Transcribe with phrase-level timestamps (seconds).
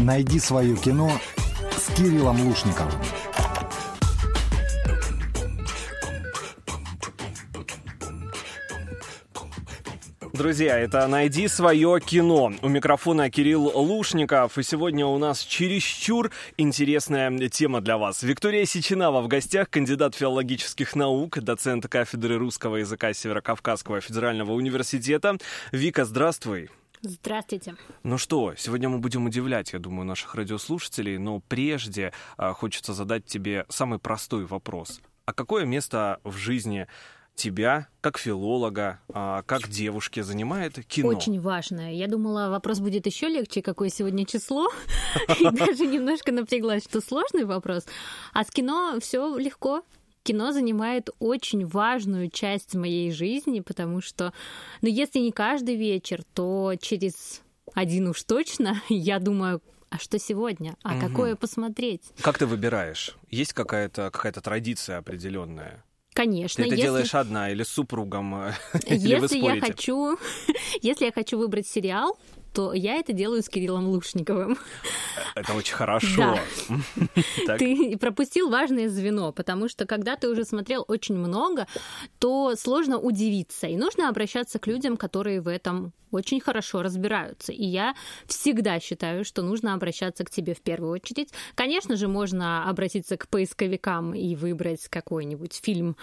[0.00, 1.12] Найди свое кино
[1.76, 2.98] с Кириллом Лушниковым.
[10.32, 12.50] Друзья, это «Найди свое кино».
[12.62, 14.56] У микрофона Кирилл Лушников.
[14.56, 18.22] И сегодня у нас чересчур интересная тема для вас.
[18.22, 25.36] Виктория Сеченава в гостях, кандидат филологических наук, доцент кафедры русского языка Северокавказского федерального университета.
[25.72, 26.70] Вика, здравствуй.
[27.02, 27.76] Здравствуйте.
[28.02, 33.24] Ну что, сегодня мы будем удивлять, я думаю, наших радиослушателей, но прежде а, хочется задать
[33.24, 35.00] тебе самый простой вопрос.
[35.24, 36.86] А какое место в жизни
[37.34, 41.08] тебя, как филолога, а, как девушки, занимает кино?
[41.08, 41.92] Очень важное.
[41.92, 44.68] Я думала, вопрос будет еще легче, какое сегодня число.
[45.40, 47.86] И даже немножко напряглась, что сложный вопрос.
[48.34, 49.84] А с кино все легко
[50.22, 54.32] кино занимает очень важную часть моей жизни, потому что,
[54.82, 57.42] ну, если не каждый вечер, то через
[57.74, 60.76] один уж точно я думаю, а что сегодня?
[60.82, 61.00] А угу.
[61.00, 62.02] какое посмотреть?
[62.20, 63.16] Как ты выбираешь?
[63.28, 65.84] Есть какая-то какая традиция определенная?
[66.12, 66.62] Конечно.
[66.62, 66.86] Ты это если...
[66.86, 68.52] делаешь одна или с супругом?
[68.86, 70.18] Если или я хочу,
[70.82, 72.18] если я хочу выбрать сериал,
[72.52, 74.58] то я это делаю с Кириллом Лушниковым.
[75.34, 76.38] Это очень хорошо.
[77.46, 77.56] Да.
[77.58, 81.66] Ты пропустил важное звено, потому что когда ты уже смотрел очень много,
[82.18, 87.52] то сложно удивиться, и нужно обращаться к людям, которые в этом очень хорошо разбираются.
[87.52, 87.94] И я
[88.26, 91.32] всегда считаю, что нужно обращаться к тебе в первую очередь.
[91.54, 95.96] Конечно же, можно обратиться к поисковикам и выбрать какой-нибудь фильм,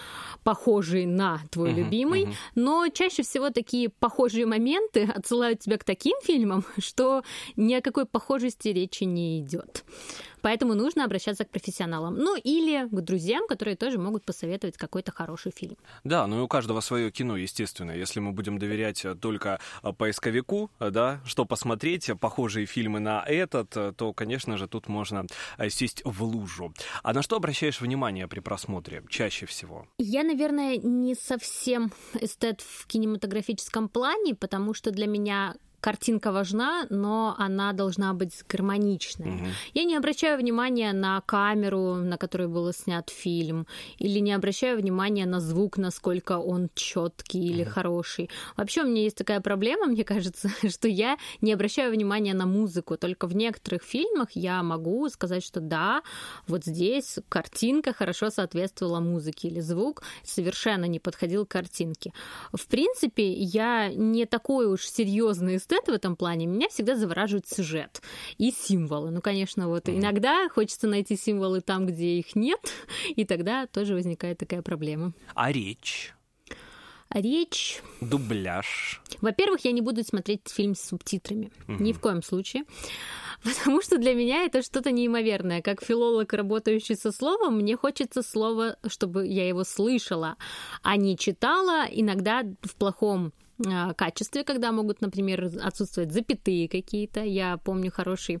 [0.44, 2.34] похожий на твой uh-huh, любимый, uh-huh.
[2.54, 6.37] но чаще всего такие похожие моменты отсылают тебя к таким фильмам,
[6.78, 7.22] что
[7.56, 9.84] ни о какой похожести речи не идет.
[10.42, 12.14] Поэтому нужно обращаться к профессионалам.
[12.14, 15.76] Ну или к друзьям, которые тоже могут посоветовать какой-то хороший фильм.
[16.04, 17.92] Да, ну и у каждого свое кино, естественно.
[17.92, 23.24] Если мы будем доверять э, только э, поисковику, э, да, что посмотреть, похожие фильмы на
[23.26, 25.26] этот, то, конечно же, тут можно
[25.68, 26.72] сесть в лужу.
[27.02, 29.86] А на что обращаешь внимание при просмотре чаще всего?
[29.98, 37.34] Я, наверное, не совсем эстет в кинематографическом плане, потому что для меня картинка важна, но
[37.38, 39.28] она должна быть гармоничной.
[39.28, 39.46] Угу.
[39.74, 43.66] Я не обращаю внимания на камеру, на которой был снят фильм,
[43.98, 47.70] или не обращаю внимания на звук, насколько он четкий или угу.
[47.70, 48.30] хороший.
[48.56, 52.96] Вообще у меня есть такая проблема, мне кажется, что я не обращаю внимания на музыку.
[52.96, 56.02] Только в некоторых фильмах я могу сказать, что да,
[56.46, 62.12] вот здесь картинка хорошо соответствовала музыке, или звук совершенно не подходил к картинке.
[62.52, 68.00] В принципе, я не такой уж серьезный эстет в этом плане, меня всегда завораживает сюжет
[68.38, 69.10] и символы.
[69.10, 69.98] Ну, конечно, вот mm.
[69.98, 72.60] иногда хочется найти символы там, где их нет,
[73.16, 75.12] и тогда тоже возникает такая проблема.
[75.34, 76.14] А речь?
[77.10, 77.80] А речь...
[78.02, 79.00] Дубляж.
[79.22, 81.50] Во-первых, я не буду смотреть фильм с субтитрами.
[81.66, 81.82] Угу.
[81.82, 82.64] Ни в коем случае.
[83.42, 85.62] Потому что для меня это что-то неимоверное.
[85.62, 90.36] Как филолог, работающий со словом, мне хочется слова, чтобы я его слышала,
[90.82, 91.86] а не читала.
[91.90, 93.32] Иногда в плохом
[93.96, 97.22] качестве, когда могут, например, отсутствовать запятые какие-то.
[97.22, 98.40] Я помню хороший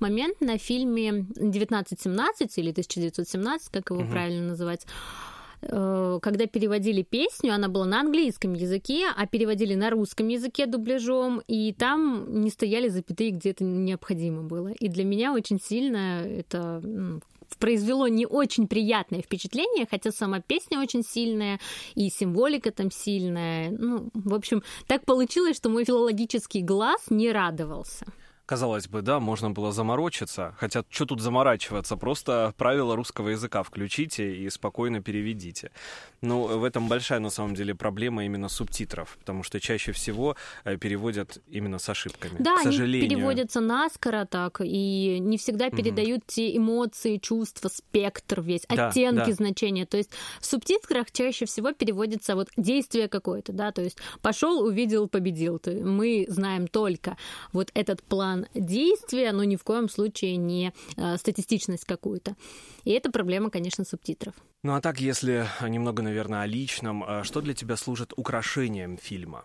[0.00, 4.10] момент на фильме 1917 или 1917, как его угу.
[4.10, 4.86] правильно называть
[5.62, 11.42] э, когда переводили песню, она была на английском языке, а переводили на русском языке дубляжом,
[11.46, 14.68] и там не стояли запятые, где это необходимо было.
[14.68, 16.82] И для меня очень сильно это
[17.56, 21.60] произвело не очень приятное впечатление, хотя сама песня очень сильная,
[21.94, 23.70] и символика там сильная.
[23.70, 28.06] Ну, в общем, так получилось, что мой филологический глаз не радовался.
[28.44, 30.54] Казалось бы, да, можно было заморочиться.
[30.58, 31.96] Хотя, что тут заморачиваться?
[31.96, 35.70] Просто правила русского языка включите и спокойно переведите.
[36.22, 40.76] Ну, в этом большая, на самом деле, проблема именно субтитров, потому что чаще всего э,
[40.76, 42.36] переводят именно с ошибками.
[42.38, 43.06] Да, к сожалению.
[43.06, 46.28] они переводятся наскоро так, и не всегда передают угу.
[46.28, 49.32] те эмоции, чувства, спектр весь, да, оттенки да.
[49.32, 49.84] значения.
[49.84, 55.08] То есть в субтитрах чаще всего переводится вот действие какое-то, да, то есть пошел, увидел,
[55.08, 55.60] победил.
[55.66, 57.16] Мы знаем только
[57.52, 62.36] вот этот план действия, но ни в коем случае не э, статистичность какую-то.
[62.84, 64.34] И это проблема, конечно, субтитров.
[64.62, 69.44] Ну а так, если немного, наверное, о личном, э, что для тебя служит украшением фильма?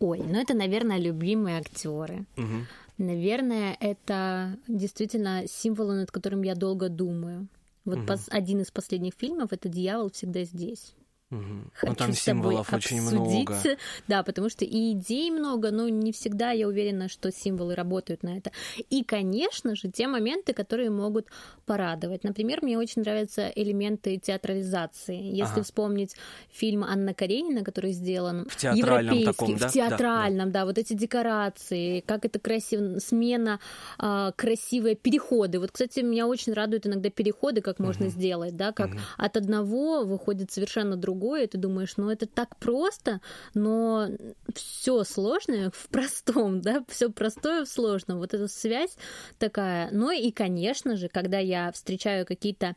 [0.00, 2.24] Ой, ну это, наверное, любимые актеры.
[2.36, 2.66] Угу.
[2.98, 7.48] Наверное, это действительно символы, над которым я долго думаю.
[7.84, 8.06] Вот угу.
[8.06, 10.94] пос- один из последних фильмов это Дьявол всегда здесь.
[11.30, 11.70] Мгм.
[11.74, 13.48] Хочу Ну, там с тобой символов очень обсудить.
[13.48, 13.76] много.
[14.08, 18.36] Да, потому что и идей много, но не всегда я уверена, что символы работают на
[18.36, 18.52] это.
[18.90, 21.26] И, конечно же, те моменты, которые могут
[21.66, 22.24] порадовать.
[22.24, 25.16] Например, мне очень нравятся элементы театрализации.
[25.20, 25.64] Если Ага.
[25.64, 26.14] вспомнить
[26.52, 29.68] фильм Анна Каренина, который сделан В театральном таком, да?
[29.68, 33.60] в театральном, да, вот эти декорации, как это красиво, смена,
[33.98, 35.58] а, красивые переходы.
[35.58, 40.52] Вот, кстати, меня очень радуют иногда переходы, как можно сделать, да, как от одного выходит
[40.52, 43.20] совершенно другое, и ты думаешь, ну это так просто,
[43.54, 44.08] но
[44.54, 48.18] все сложное в простом, да, все простое в сложном.
[48.18, 48.96] Вот эта связь
[49.38, 49.88] такая.
[49.90, 52.76] Ну и, конечно же, когда я встречаю какие-то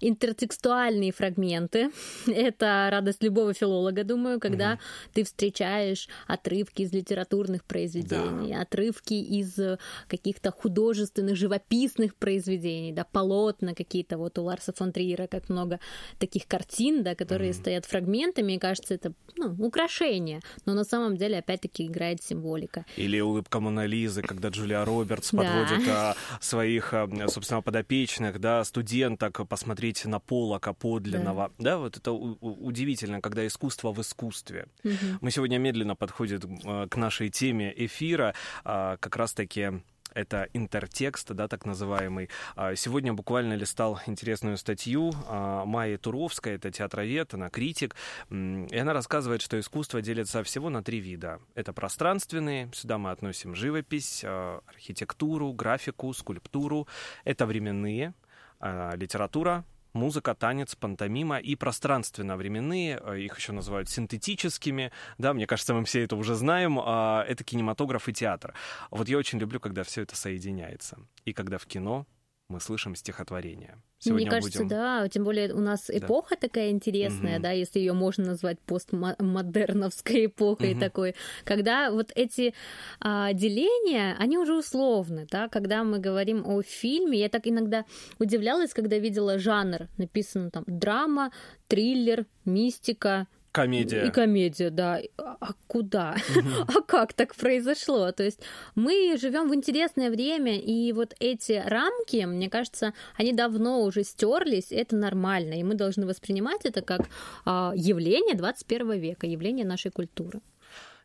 [0.00, 1.90] интертекстуальные фрагменты,
[2.26, 4.78] это радость любого филолога, думаю, когда
[5.12, 9.58] ты встречаешь отрывки из литературных произведений, отрывки из
[10.06, 14.18] каких-то художественных, живописных произведений, да, полотна какие-то.
[14.18, 15.80] Вот у Ларса фон Триера как много
[16.18, 21.38] таких картин, да, которые стоят фрагментами, и кажется, это ну, украшение, но на самом деле
[21.38, 22.84] опять-таки играет символика.
[22.96, 25.38] Или улыбка Мона Лизы, когда Джулия Робертс Да.
[25.38, 31.52] подводит а, своих, а, собственно, подопечных, да, студенток посмотреть на Полока подлинного.
[31.58, 34.66] Да, вот это удивительно, когда искусство в искусстве.
[34.84, 35.18] Мгм.
[35.20, 38.34] Мы сегодня медленно подходим э, к нашей теме эфира,
[38.64, 39.82] а, как раз-таки
[40.18, 42.28] это интертекст, да, так называемый.
[42.56, 47.94] А, Сегодня буквально листал интересную статью а, Майи Туровской, это театровед, она критик,
[48.30, 51.38] и она рассказывает, что искусство делится всего на три вида.
[51.54, 56.88] Это пространственные, сюда мы относим живопись, а, архитектуру, графику, скульптуру.
[57.24, 58.14] Это временные,
[58.60, 65.84] литература, музыка, танец, пантомима и пространственно-временные, э, их еще называют синтетическими, да, мне кажется, мы
[65.84, 68.54] все это уже знаем, а, это кинематограф и театр.
[68.90, 72.06] Вот я очень люблю, когда все это соединяется, и когда в кино
[72.48, 73.78] мы слышим стихотворение.
[73.98, 74.68] Сегодня Мне кажется, будем...
[74.68, 77.42] да, тем более у нас эпоха такая интересная, Мгм.
[77.42, 80.80] да, если ее можно назвать постмодерновской эпохой Мгм.
[80.80, 81.14] такой,
[81.44, 82.54] когда вот эти
[83.00, 87.84] а, деления, они уже условны, да, когда мы говорим о фильме, я так иногда
[88.18, 91.32] удивлялась, когда видела жанр, написано там драма,
[91.66, 94.04] триллер, мистика, Комедия.
[94.04, 95.00] и комедия, да.
[95.16, 96.16] А куда?
[96.68, 98.12] А как так произошло?
[98.12, 98.40] То есть
[98.74, 104.70] мы живем в интересное время, и вот эти рамки, мне кажется, они давно уже стерлись,
[104.70, 107.08] это нормально, и мы должны воспринимать это как
[107.44, 110.40] а, явление 21 века, явление нашей культуры.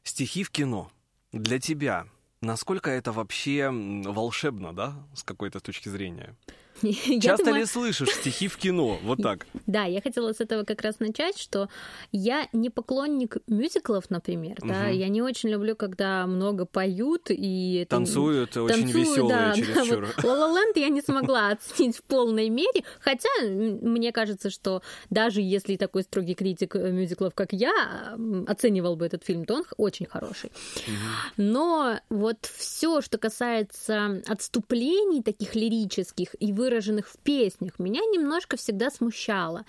[0.03, 0.91] Стихи в кино.
[1.31, 2.05] Для тебя
[2.43, 6.35] насколько это вообще волшебно, да, с какой-то точки зрения?
[7.21, 8.97] Часто думаю- ли слышишь стихи в кино?
[9.03, 9.45] Вот так.
[9.65, 11.69] Да, я хотела с этого как раз начать, что
[12.11, 14.91] я не поклонник мюзиклов, например, да, Мгм.
[14.91, 20.01] я не очень люблю, когда много поют и Танцуют очень Танцую, веселые да, чересчур.
[20.01, 24.49] Да, вот «Ла Ла Ленд» я не смогла оценить в полной мере, хотя мне кажется,
[24.49, 27.73] что даже если такой строгий критик э, мюзиклов, как я,
[28.47, 30.51] оценивал бы этот фильм, то он очень хороший.
[31.37, 38.89] Но вот все, что касается отступлений таких лирических и выраженных в песнях, меня немножко всегда
[38.89, 39.65] смущало.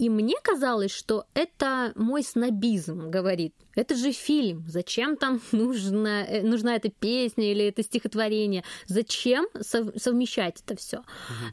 [0.00, 3.52] И мне казалось, что это мой снобизм говорит.
[3.74, 4.64] Это же фильм.
[4.66, 8.64] Зачем там нужна, э, нужна эта песня или это стихотворение?
[8.86, 11.02] Зачем сов- совмещать это все?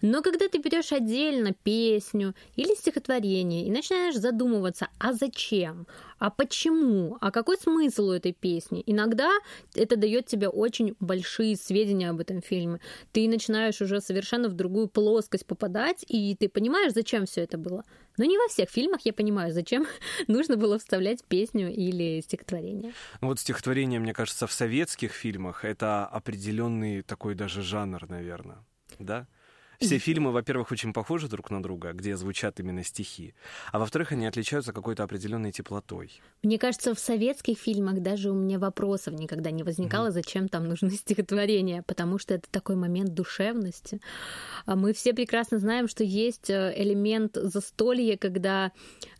[0.02, 5.86] Но когда ты берешь отдельно песню или стихотворение и начинаешь задумываться, а зачем?
[6.20, 7.18] А почему?
[7.22, 8.82] А какой смысл у этой песни?
[8.86, 9.30] Иногда
[9.76, 12.80] это дает тебе очень большие сведения об этом фильме.
[13.12, 17.84] Ты начинаешь уже совершенно в другую плоскость попадать, и ты понимаешь, зачем все это было.
[18.18, 19.86] Но не во всех фильмах я понимаю, зачем
[20.28, 22.94] нужно было вставлять песню или стихотворение.
[23.22, 28.58] Ну Вот стихотворение, мне кажется, в советских фильмах это определенный такой даже жанр, наверное.
[29.00, 29.27] Да?
[29.79, 33.36] Все фильмы, во-первых, очень похожи друг на друга, где звучат именно стихи,
[33.72, 36.12] а во-вторых, они отличаются какой-то определенной теплотой.
[36.41, 40.89] Мне кажется, в советских фильмах даже у меня вопросов никогда не возникало, зачем там нужны
[40.96, 44.01] стихотворения, потому что это такой момент душевности.
[44.65, 48.72] А Мы все прекрасно знаем, что есть э, элемент застолья, когда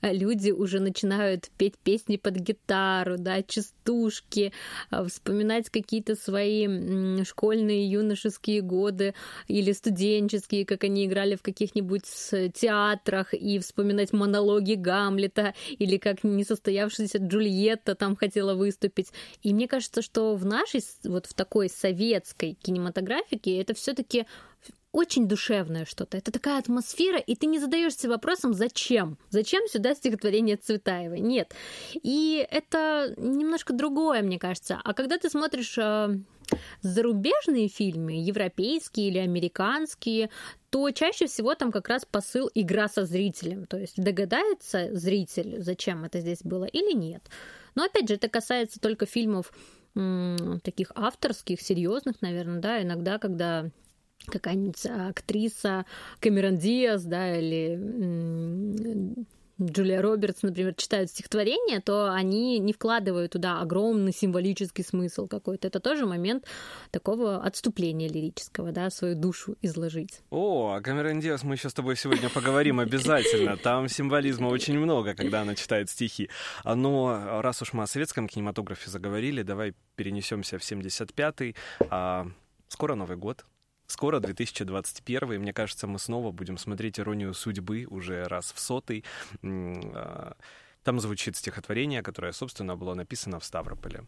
[0.02, 4.52] э, люди уже начинают петь песни под гитару, да, частушки,
[4.90, 9.14] э, вспоминать какие-то свои школьные, юношеские годы
[9.48, 12.04] или студенческие, как они играли в каких-нибудь
[12.54, 19.12] театрах, и вспоминать монологи Гамлета, или как несостоявшаяся Джульетта там хотела выступить.
[19.44, 24.26] И мне кажется, что в нашей, вот в такой советской кинематографике это все таки
[24.92, 26.18] очень душевное что-то.
[26.18, 29.18] Это такая атмосфера, и ты не задаешься вопросом, зачем?
[29.30, 31.20] Зачем сюда стихотворение Цветаевой?
[31.20, 31.54] Нет.
[31.94, 34.80] И это немножко другое, мне кажется.
[34.84, 36.18] А когда ты смотришь э,
[36.82, 40.30] зарубежные фильмы, европейские или американские,
[40.70, 43.66] то чаще всего там как раз посыл игра со зрителем.
[43.66, 47.24] То есть догадается зритель, зачем это здесь было или нет.
[47.76, 49.52] Но опять же, это касается только фильмов
[50.64, 53.70] таких авторских, серьезных, наверное, да, иногда, когда
[54.28, 55.86] какая-нибудь актриса
[56.20, 59.16] Кэмерон Диас, да, или
[59.62, 65.68] Джулия Робертс, например, читают стихотворение, то они не вкладывают туда огромный символический смысл какой-то.
[65.68, 66.46] Это тоже момент
[66.92, 70.22] такого отступления лирического, да, свою душу изложить.
[70.30, 73.58] О, о Камерон Диас мы еще с тобой сегодня поговорим обязательно.
[73.58, 76.30] Там символизма очень много, когда она читает стихи.
[76.64, 81.56] Но раз уж мы о советском кинематографе заговорили, давай перенесемся в 75-й.
[81.90, 82.28] А,
[82.68, 83.46] скоро Новый год,
[83.88, 89.06] Скоро 2021, и мне кажется, мы снова будем смотреть «Иронию судьбы» уже раз в сотый.
[89.44, 90.36] А,
[90.84, 94.06] там звучит стихотворение, которое, собственно, было написано в Ставрополе.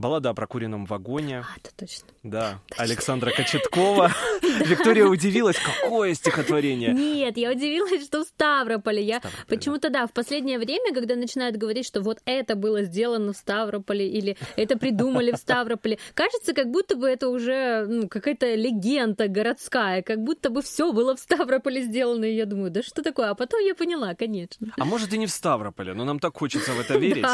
[0.00, 1.40] Баллада о прокуренном вагоне.
[1.40, 2.08] А, это точно.
[2.22, 2.84] Да, точно.
[2.84, 4.10] Александра Кочеткова.
[4.42, 6.92] Виктория удивилась, какое стихотворение.
[6.92, 9.02] Нет, я удивилась, что в Ставрополе.
[9.02, 13.36] Я почему-то, да, в последнее время, когда начинают говорить, что вот это было сделано в
[13.36, 19.28] Ставрополе или это придумали в Ставрополе, кажется, как будто бы это уже ну, какая-то легенда
[19.28, 22.24] городская, как будто бы все было в Ставрополе сделано.
[22.24, 23.30] И я думаю, да что такое?
[23.30, 24.72] А потом я поняла, конечно.
[24.78, 27.26] А может и не в Ставрополе, но нам так хочется в это верить.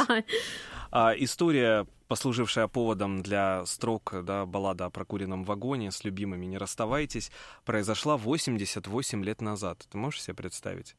[0.98, 7.30] А, история, послужившая поводом для строк да, баллада о прокуренном вагоне с любимыми «Не расставайтесь»,
[7.66, 9.86] произошла 88 лет назад.
[9.90, 10.96] Ты можешь себе представить?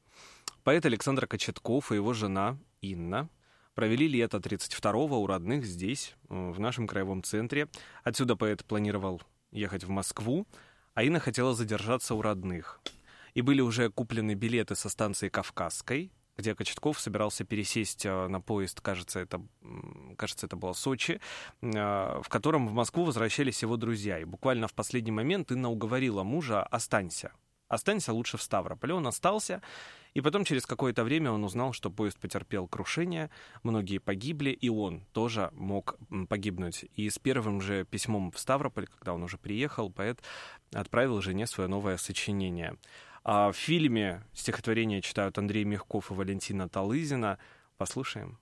[0.64, 3.28] Поэт Александр Кочетков и его жена Инна
[3.74, 7.68] провели лето 32-го у родных здесь, э, в нашем краевом центре.
[8.04, 10.46] Отсюда поэт планировал ехать в Москву,
[10.94, 12.82] а Инна хотела задержаться у родных.
[13.34, 18.82] И были уже куплены билеты со станции Кавказской, где Кочетков собирался пересесть э, на поезд,
[18.82, 19.42] кажется, это,
[20.18, 21.20] кажется, это было Сочи,
[21.62, 24.20] э, в котором в Москву возвращались его друзья.
[24.20, 27.32] И буквально в последний момент Инна уговорила мужа «останься».
[27.68, 28.94] Останься лучше в Ставрополе.
[28.94, 29.62] Он остался,
[30.14, 33.30] и потом через какое-то время он узнал, что поезд потерпел крушение,
[33.62, 35.98] многие погибли, и он тоже мог
[36.30, 36.86] погибнуть.
[36.96, 40.24] И с первым же письмом в Ставрополь, когда он уже приехал, поэт
[40.74, 42.78] отправил жене свое новое сочинение.
[43.30, 47.38] А в фильме стихотворение читают Андрей Мягков и Валентина Талызина.
[47.78, 48.40] Послушаем.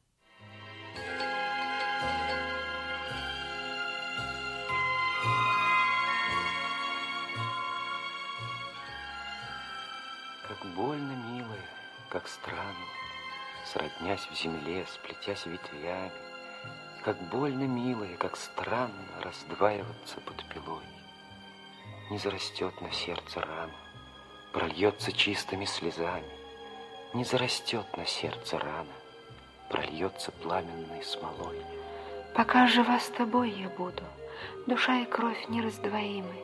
[10.48, 11.66] Как больно, милая,
[12.10, 12.86] как странно,
[13.66, 16.12] Сроднясь в земле, сплетясь ветвями,
[17.04, 20.86] Как больно, милая, как странно Раздваиваться под пилой.
[22.12, 23.74] Не зарастет на сердце рана,
[24.56, 26.32] прольется чистыми слезами,
[27.14, 28.96] Не зарастет на сердце рана,
[29.70, 31.60] прольется пламенной смолой.
[32.34, 34.04] Пока жива с тобой я буду,
[34.66, 36.36] душа и кровь нераздвоимы.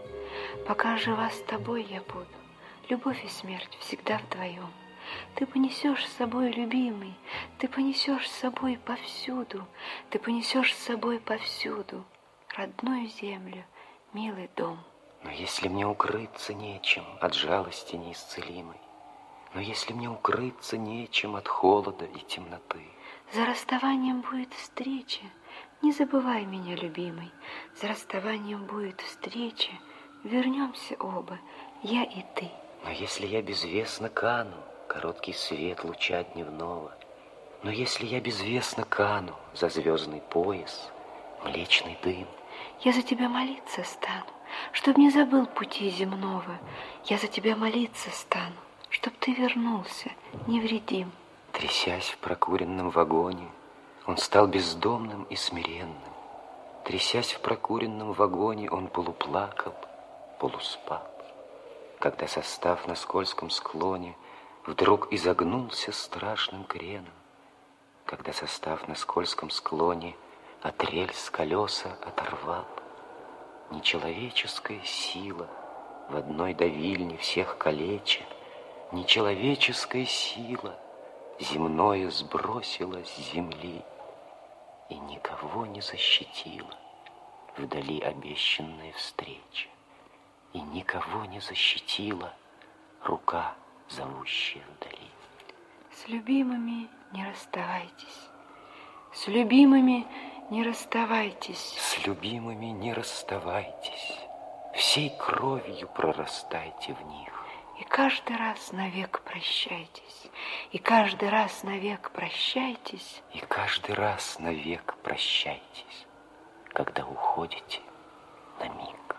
[0.67, 2.35] Пока жива с тобой я буду,
[2.89, 4.73] любовь и смерть всегда вдвоем.
[5.35, 7.13] Ты понесешь с собой, любимый,
[7.59, 9.65] ты понесешь с собой повсюду,
[10.09, 12.03] ты понесешь с собой повсюду
[12.57, 13.63] родную землю,
[14.11, 14.79] милый дом.
[15.23, 18.79] Но если мне укрыться нечем от жалости неисцелимой,
[19.53, 22.85] Но если мне укрыться нечем от холода и темноты,
[23.33, 25.23] За расставанием будет встреча,
[25.81, 27.31] не забывай меня, любимый,
[27.75, 29.71] За расставанием будет встреча,
[30.23, 31.37] вернемся оба,
[31.83, 32.49] я и ты.
[32.83, 36.91] Но если я безвестно кану, короткий свет луча дневного,
[37.63, 40.89] Но если я безвестно кану за звездный пояс,
[41.43, 42.27] млечный дым,
[42.81, 44.25] Я за тебя молиться стану,
[44.71, 46.59] Чтоб не забыл пути земного,
[47.05, 48.55] я за тебя молиться стану,
[48.89, 50.11] Чтоб ты вернулся
[50.47, 51.11] невредим.
[51.51, 53.49] Трясясь в прокуренном вагоне,
[54.05, 56.13] Он стал бездомным и смиренным.
[56.85, 59.73] Трясясь в прокуренном вагоне, Он полуплакал,
[60.39, 61.07] полуспал.
[61.99, 64.15] Когда состав на скользком склоне
[64.65, 67.13] Вдруг изогнулся страшным креном,
[68.05, 70.15] Когда состав на скользком склоне
[70.63, 72.65] От рельс колеса оторвал,
[73.71, 75.47] Нечеловеческая сила
[76.09, 78.23] в одной давильне всех калеча,
[78.91, 80.77] Нечеловеческая сила
[81.39, 83.81] земное сбросила с земли
[84.89, 86.77] И никого не защитила
[87.57, 89.69] вдали обещанная встреча,
[90.53, 92.33] И никого не защитила
[93.03, 93.55] рука,
[93.89, 95.09] зовущая вдали.
[95.91, 98.29] С любимыми не расставайтесь,
[99.13, 100.05] с любимыми
[100.49, 101.75] не расставайтесь.
[101.77, 104.17] С любимыми не расставайтесь.
[104.73, 107.29] всей кровью прорастайте в них.
[107.79, 110.29] И каждый раз навек прощайтесь,
[110.71, 113.23] и каждый раз навек прощайтесь.
[113.33, 116.07] И каждый раз навек прощайтесь,
[116.73, 117.79] когда уходите
[118.59, 119.15] на миг.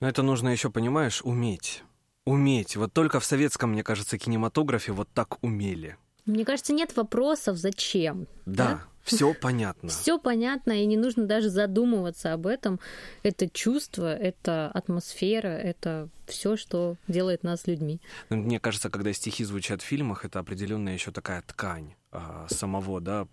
[0.00, 1.82] Но это нужно еще, понимаешь, уметь.
[2.26, 2.76] Уметь.
[2.76, 5.96] Вот только в советском, мне кажется, кинематографе вот так умели.
[6.26, 8.26] Мне кажется, нет вопросов, зачем.
[8.44, 9.88] Да, все понятно.
[9.88, 12.80] Все понятно, и не нужно даже задумываться об этом.
[13.22, 18.00] Это чувство, это атмосфера, это все, что делает нас людьми.
[18.28, 23.00] Ну, Мне кажется, когда стихи звучат в фильмах, это определенная еще такая ткань а, самого,
[23.00, 23.26] да,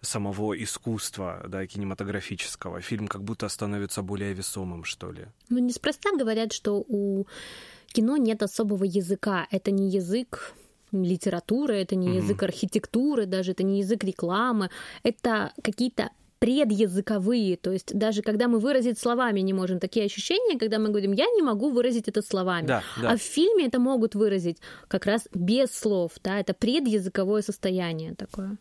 [0.00, 2.80] самого искусства, да, кинематографического.
[2.80, 5.26] Фильм как будто становится более весомым, что ли.
[5.48, 7.26] Ну, неспроста говорят, что у
[7.92, 9.46] кино нет особого языка.
[9.50, 10.54] Это не язык
[11.02, 12.16] литературы, это не Мгм.
[12.18, 14.70] язык архитектуры, даже это не язык рекламы.
[15.02, 20.78] Это какие-то предязыковые, то есть даже когда мы выразить словами не можем, такие ощущения, когда
[20.78, 22.66] мы говорим, я не могу выразить это словами.
[22.66, 23.12] Да, да.
[23.12, 24.58] А в фильме это могут выразить
[24.88, 28.58] как раз без слов, да, это предязыковое состояние такое.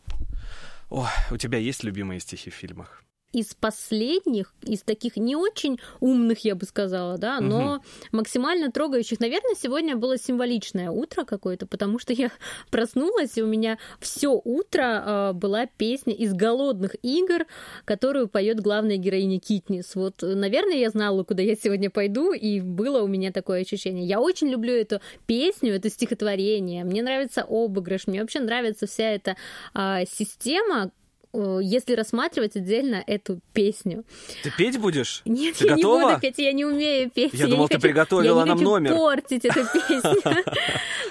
[0.89, 3.03] О, у тебя есть любимые стихи в фильмах?
[3.33, 9.19] Из последних, из таких не очень умных, я бы сказала, да, но максимально трогающих.
[9.19, 12.31] Наверное, сегодня было символичное утро какое-то, потому что я
[12.71, 17.45] проснулась, и у меня все утро э, была песня из голодных игр,
[17.85, 19.95] которую поет главная героиня Китнис.
[19.95, 24.05] Вот, э, наверное, я знала, куда я сегодня пойду, и было у меня такое ощущение.
[24.05, 26.83] Я очень люблю эту песню, это стихотворение.
[26.83, 29.35] Мне нравится обыгрыш, мне вообще нравится вся эта
[29.73, 31.02] а, система, э,
[31.33, 34.03] если рассматривать отдельно эту песню.
[34.43, 35.21] Ты петь будешь?
[35.25, 35.97] Нет, Ты я готова?
[35.99, 37.33] не буду петь, я не умею петь.
[37.33, 38.95] Я не думал, ты хочу- приготовила я не нам хочу номер.
[38.95, 40.43] портить эту песню.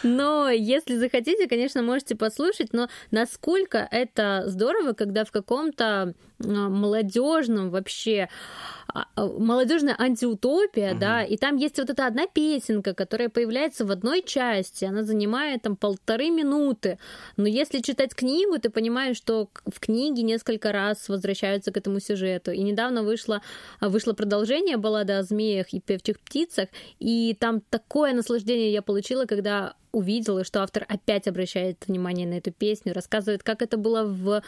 [0.03, 2.73] Но если захотите, конечно, можете послушать.
[2.73, 8.29] Но насколько это здорово, когда в каком-то молодежном вообще
[8.89, 13.91] а, а, молодежная антиутопия, да, и там есть вот эта одна песенка, которая появляется в
[13.91, 16.99] одной части, она занимает там полторы минуты,
[17.37, 22.51] но если читать книгу, ты понимаешь, что в книге несколько раз возвращаются к этому сюжету,
[22.51, 23.41] и недавно вышло,
[23.81, 29.25] а, вышло продолжение баллады о змеях и певчих птицах, и там такое наслаждение я получила,
[29.25, 34.43] когда увидела, что автор опять обращает внимание на эту песню, рассказывает, как это было в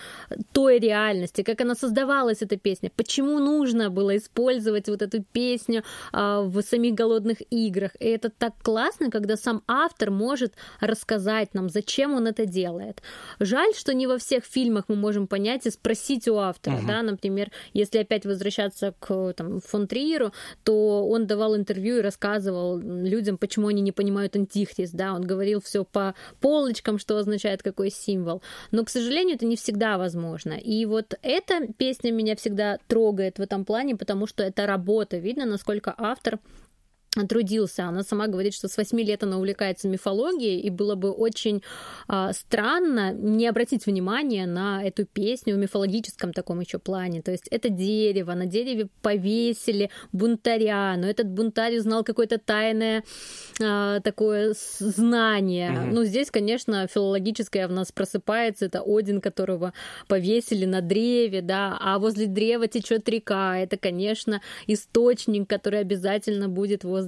[0.52, 5.82] той реальности, как она создавалась, эта песня, почему нужно было использовать вот эту песню
[6.12, 7.92] а, в самих голодных играх.
[8.00, 13.02] И это так классно, когда сам автор может рассказать нам, зачем он это делает.
[13.40, 16.86] Жаль, что не во всех фильмах мы можем понять и спросить у автора, Мгм.
[16.86, 20.32] да, например, если опять возвращаться к там, фон Триеру,
[20.62, 25.60] то он давал интервью и рассказывал людям, почему они не понимают антихрист, да, он говорил
[25.60, 28.42] все по полочкам, что означает какой символ.
[28.70, 30.52] Но, к сожалению, это не всегда возможно.
[30.52, 35.18] И вот эта песня меня всегда трогает в этом плане, потому что это работа.
[35.18, 36.38] Видно, насколько автор
[37.28, 37.84] трудился.
[37.84, 41.62] Она сама говорит, что с 8 лет она увлекается мифологией, и было бы очень
[42.08, 47.22] а, странно не обратить внимание на эту песню в мифологическом таком еще плане.
[47.22, 53.04] То есть это дерево, на дереве повесили бунтаря, но этот бунтарь узнал какое-то тайное
[53.62, 55.70] а, такое знание.
[55.70, 55.94] Мгм.
[55.94, 58.66] Ну, здесь, конечно, филологическое в нас просыпается.
[58.66, 59.72] Это Один, которого
[60.08, 63.58] повесили на древе, да, а возле древа течет река.
[63.58, 67.03] Это, конечно, источник, который обязательно будет возле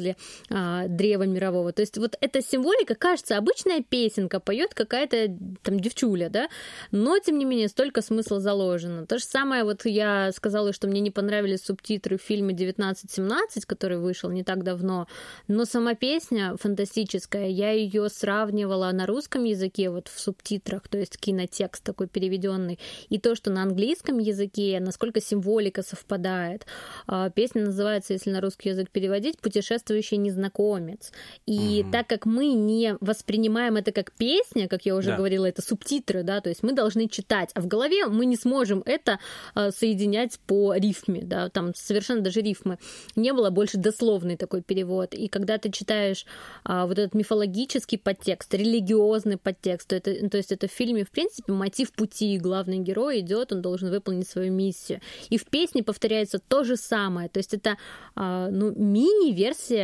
[0.51, 1.73] а, древа мирового.
[1.73, 6.49] То есть вот эта символика, кажется, обычная песенка, поет какая-то там девчуля, да,
[6.91, 9.07] но, тем не менее, столько смысла заложено.
[9.07, 13.99] То же самое, вот я сказала, что мне не понравились субтитры в фильме 1917, который
[13.99, 15.07] вышел не так давно,
[15.49, 21.19] но сама песня фантастическая, я ее сравнивала на русском языке, вот в субтитрах, то есть
[21.19, 22.79] кинотекст такой переведенный,
[23.09, 26.67] и то, что на английском языке, насколько символика совпадает.
[27.07, 29.39] А, Песня называется, если на русский язык переводить,
[29.87, 31.13] «Путешествующий незнакомец».
[31.47, 31.93] И Мгм.
[31.93, 35.17] так как мы не воспринимаем это как песня, как я уже Да.
[35.17, 38.83] говорила, это субтитры, да, то есть мы должны читать, а в голове мы не сможем
[38.87, 39.19] это
[39.55, 42.79] а, соединять по рифме, да, там совершенно даже рифмы
[43.17, 45.15] не было, больше дословный такой перевод.
[45.15, 46.27] И когда ты читаешь
[46.65, 51.11] а, вот этот мифологический подтекст, религиозный подтекст, то, это, то есть это в фильме, в
[51.11, 52.39] принципе, мотив пути.
[52.39, 55.01] Главный герой идет, он должен выполнить свою миссию.
[55.31, 57.29] И в песне повторяется то же самое.
[57.29, 57.77] То есть это
[58.15, 59.76] а, ну, мини-версия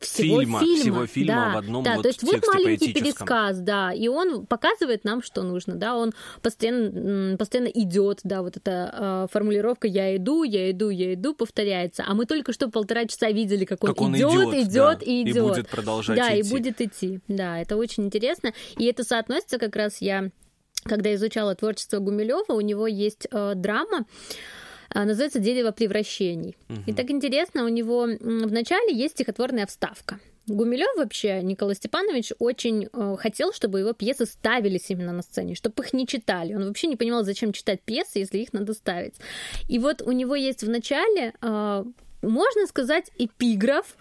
[0.00, 0.76] всего Фильма, фильма.
[0.80, 4.46] всего фильма да, в одном да, вот то есть вот маленький пересказ, да, и он
[4.46, 10.16] показывает нам, что нужно, да, он постоянно, постоянно идет, да, вот эта э, формулировка «я
[10.16, 13.90] иду, я иду, я иду» повторяется, а мы только что полтора часа видели, как он
[13.90, 15.44] Как он идет, идет, идет да, и и идет.
[15.44, 16.50] будет продолжать Да, и идти.
[16.50, 20.30] будет идти, да, это очень интересно, и это соотносится как раз я,
[20.84, 24.06] когда изучала творчество Гумилева, у него есть э, драма,
[24.94, 26.56] называется «Дерево превращений».
[26.86, 30.18] И так интересно, у него в начале есть стихотворная вставка.
[30.46, 35.84] Гумилев вообще, Николай Степанович, очень э, хотел, чтобы его пьесы ставились именно на сцене, чтобы
[35.84, 36.54] их не читали.
[36.54, 39.14] Он вообще не понимал, зачем читать пьесы, если их надо ставить.
[39.68, 41.84] И вот у него есть в начале, э,
[42.22, 43.96] можно сказать, эпиграф,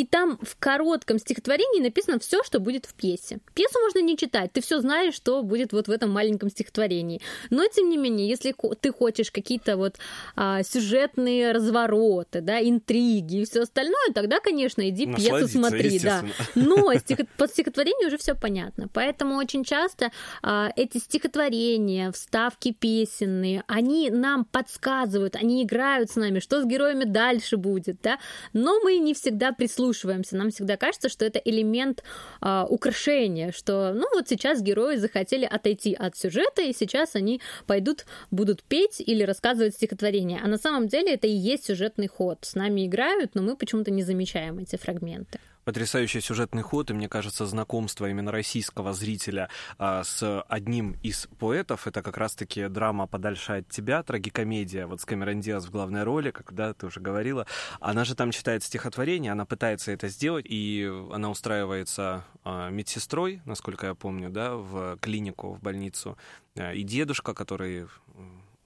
[0.00, 3.38] и там в коротком стихотворении написано все, что будет в пьесе.
[3.52, 7.20] Пьесу можно не читать, ты все знаешь, что будет вот в этом маленьком стихотворении.
[7.50, 9.96] Но тем не менее, если ты хочешь какие-то вот
[10.36, 16.24] а, сюжетные развороты, да, интриги и все остальное, тогда, конечно, иди пьесу смотри, да.
[16.54, 18.88] Но стих- под стихотворение уже все понятно.
[18.94, 26.38] Поэтому очень часто а, эти стихотворения, вставки песенные, они нам подсказывают, они играют с нами,
[26.38, 28.18] что с героями дальше будет, да.
[28.54, 29.89] Но мы не всегда прислушиваемся.
[30.36, 32.02] Нам всегда кажется, что это элемент
[32.40, 38.06] а, украшения, что, ну, вот сейчас герои захотели отойти от сюжета, и сейчас они пойдут,
[38.30, 40.40] будут петь или рассказывать стихотворение.
[40.42, 42.38] А на самом деле это и есть сюжетный ход.
[42.42, 45.40] С нами играют, но мы почему-то не замечаем эти фрагменты.
[45.70, 51.86] Потрясающий сюжетный ход, и мне кажется, знакомство именно российского зрителя а, с одним из поэтов,
[51.86, 56.32] это как раз-таки драма «Подальше от тебя», трагикомедия, вот с Камерон Диас в главной роли,
[56.32, 57.46] когда ты уже говорила.
[57.78, 63.86] Она же там читает стихотворение, она пытается это сделать, и она устраивается а, медсестрой, насколько
[63.86, 66.18] я помню, да, в клинику, в больницу.
[66.56, 67.86] А, И дедушка, который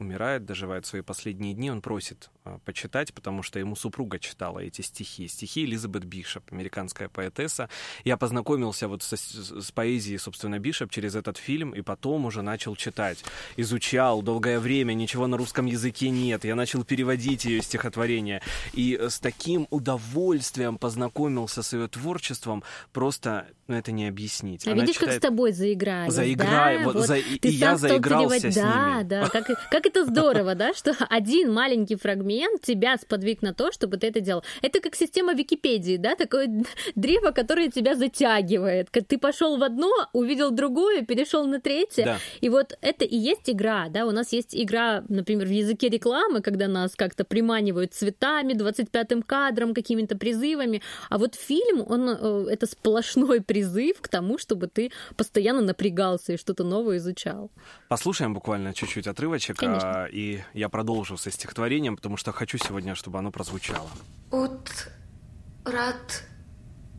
[0.04, 4.82] умирает, доживает свои последние дни, он просит а, почитать, потому что ему супруга читала эти
[4.82, 5.28] стихи.
[5.28, 7.68] Стихи Элизабет Бишоп, американская поэтесса.
[8.04, 12.76] Я познакомился вот со- с, поэзией, собственно, Бишоп через этот фильм, и потом уже начал
[12.76, 13.24] читать.
[13.56, 16.44] Изучал долгое время, ничего на русском языке нет.
[16.44, 18.42] Я начал переводить ее стихотворение.
[18.72, 22.62] И э, с таким удовольствием познакомился с ее творчеством,
[22.92, 24.66] просто, ну, это не объяснить.
[24.66, 26.10] А Она видишь, как с читает- тобой заиграли?
[26.10, 26.84] Заиграй, да?
[26.84, 28.52] вот за- и- ты и я заигрался переводить.
[28.52, 29.08] с да, ними.
[29.08, 33.96] Да, как, как это здорово, да, что один маленький фрагмент тебя сподвиг на то, чтобы
[33.96, 34.42] ты это делал.
[34.62, 38.90] Это как система Википедии, да, такое древо, которое тебя затягивает.
[38.90, 42.04] Ты пошел в одно, увидел другое, перешел на третье.
[42.04, 42.18] Да.
[42.40, 46.40] И вот это и есть игра, да, у нас есть игра, например, в языке рекламы,
[46.40, 52.66] когда нас как-то приманивают цветами, 25-м кадром, какими-то призывами, а вот фильм, он э, это
[52.66, 57.52] сплошной призыв к тому, чтобы ты постоянно напрягался и что-то новое изучал.
[57.88, 63.20] Послушаем буквально чуть-чуть отрывочек, а, и я продолжу со стихотворением, потому что хочу сегодня, чтобы
[63.20, 63.88] оно прозвучало.
[64.32, 66.24] Утрат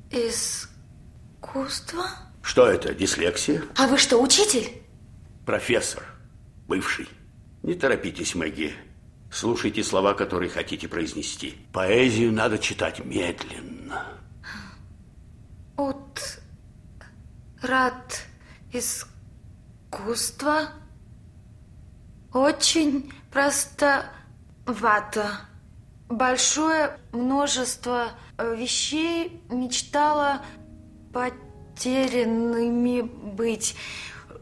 [0.10, 2.06] искусства?
[2.42, 3.62] Что это, дислексия?
[3.76, 4.70] А вы что, учитель?
[5.46, 6.06] Профессор,
[6.68, 7.10] бывший.
[7.64, 8.72] Не торопитесь, Мэгги.
[9.30, 11.56] Слушайте слова, которые хотите произнести.
[11.74, 14.16] Поэзию надо читать медленно.
[17.66, 18.28] Утрат
[18.72, 20.70] искусства?
[22.32, 24.12] Очень простовато.
[26.08, 30.44] Большое множество э, вещей мечтала
[31.12, 33.76] потерянными быть,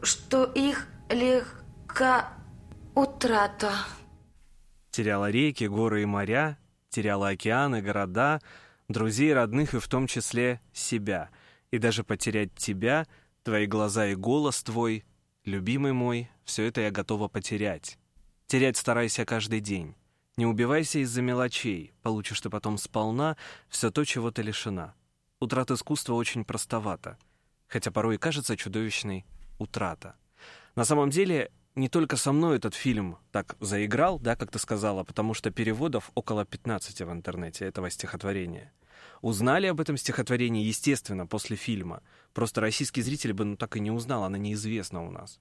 [0.02, 2.28] что их легка
[2.94, 3.72] утрата.
[4.90, 6.58] Теряла реки, горы и моря,
[6.90, 8.42] теряла океаны, города,
[8.88, 11.30] друзей, родных и в том числе себя.
[11.74, 13.04] И даже потерять тебя,
[13.42, 15.04] твои глаза и голос твой,
[15.44, 17.98] любимый мой, все это я готова потерять.
[18.46, 19.96] Терять старайся каждый день.
[20.36, 23.36] Не убивайся из-за мелочей, получишь ты потом сполна
[23.68, 24.94] все то, чего ты лишена.
[25.40, 27.18] Утрата искусства очень простовата,
[27.66, 29.26] хотя порой и кажется чудовищной
[29.58, 30.14] утрата.
[30.76, 35.02] На самом деле, не только со мной этот фильм так заиграл, да, как ты сказала,
[35.02, 38.72] потому что переводов около 15 в интернете этого стихотворения.
[39.24, 42.02] Узнали об этом стихотворении, естественно, после фильма.
[42.34, 45.40] Просто российский зритель бы ну, так и не узнал, она неизвестна у нас.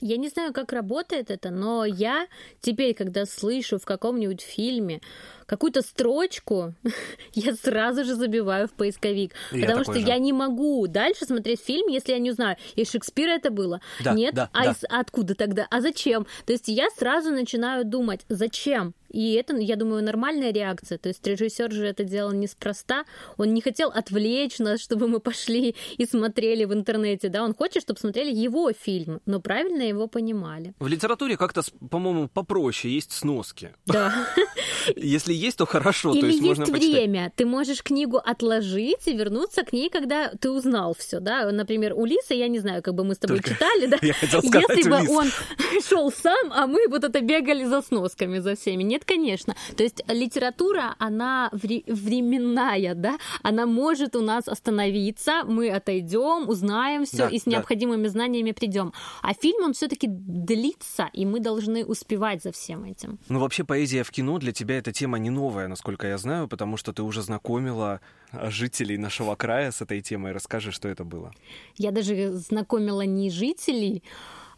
[0.00, 2.28] Я не знаю, как работает это, но я
[2.60, 5.00] теперь, когда слышу в каком-нибудь фильме
[5.46, 6.74] какую-то строчку,
[7.34, 9.32] я сразу же забиваю в поисковик.
[9.50, 10.06] Я потому что же.
[10.06, 13.80] я не могу дальше смотреть фильм, если я не узнаю, из Шекспира это было.
[14.04, 14.70] Да, Нет, да, а да.
[14.70, 15.66] из- откуда тогда?
[15.72, 16.24] А зачем?
[16.46, 18.94] То есть я сразу начинаю думать, зачем?
[19.10, 20.98] И это, я думаю, нормальная реакция.
[20.98, 23.04] То есть режиссер же это делал неспроста.
[23.36, 27.28] Он не хотел отвлечь нас, чтобы мы пошли и смотрели в интернете.
[27.28, 27.44] Да?
[27.44, 30.74] Он хочет, чтобы смотрели его фильм, но правильно его понимали.
[30.78, 33.74] В литературе как-то, по-моему, попроще есть сноски.
[33.86, 34.26] Да.
[34.96, 36.92] Если есть, то хорошо, то Или есть, есть можно почитать.
[36.92, 37.32] время.
[37.34, 41.50] Ты можешь книгу отложить и вернуться к ней, когда ты узнал все, да.
[41.50, 43.98] Например, у Лисы, я не знаю, как бы мы с тобой Только читали, да.
[44.02, 45.28] Если бы он
[45.88, 48.82] шел сам, а мы вот это бегали за сносками за всеми.
[48.82, 49.54] Нет, конечно.
[49.76, 57.04] То есть литература, она вре- временная, да, она может у нас остановиться, мы отойдем, узнаем
[57.04, 57.52] все Да, и с да.
[57.52, 58.92] необходимыми знаниями придем.
[59.22, 63.18] А фильм, он все-таки длится, и мы должны успевать за всем этим.
[63.28, 66.76] Ну, вообще, поэзия в кино для тебя эта тема не новая, насколько я знаю, потому
[66.76, 68.00] что ты уже знакомила
[68.32, 70.32] а, жителей нашего края с этой темой.
[70.32, 71.32] Расскажи, что это было.
[71.76, 74.02] Я даже знакомила не жителей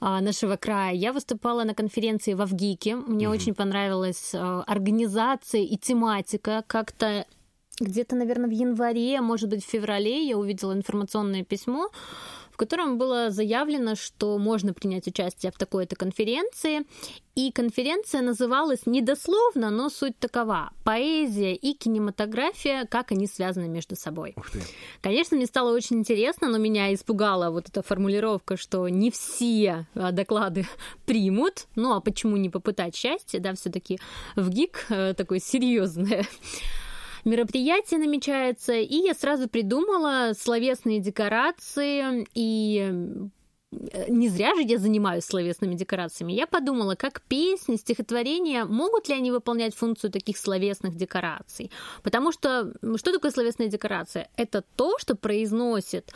[0.00, 0.94] нашего края.
[0.94, 2.96] Я выступала на конференции в Авгике.
[2.96, 6.64] Мне очень понравилась а, организация и тематика.
[6.66, 7.26] Как-то
[7.80, 11.88] где-то, наверное, в январе, может быть, в феврале я увидела информационное письмо,
[12.60, 16.82] котором было заявлено, что можно принять участие в такой-то конференции.
[17.34, 20.70] И конференция называлась недословно, но суть такова.
[20.84, 24.34] Поэзия и кинематография, как они связаны между собой.
[25.00, 30.12] Конечно, мне стало очень интересно, но меня испугала вот эта формулировка, что не все а,
[30.12, 30.66] доклады
[31.06, 31.66] примут.
[31.76, 33.98] Ну а почему не попытать счастье, да, все-таки
[34.36, 36.26] в ГИК э, такое серьезное
[37.24, 42.92] мероприятие намечается, и я сразу придумала словесные декорации и
[43.72, 46.32] э, не зря же я занимаюсь словесными декорациями.
[46.32, 51.70] Я подумала, как песни, стихотворения, могут ли они выполнять функцию таких словесных декораций?
[52.02, 54.28] Потому что что такое словесная декорация?
[54.36, 56.12] Это то, что произносит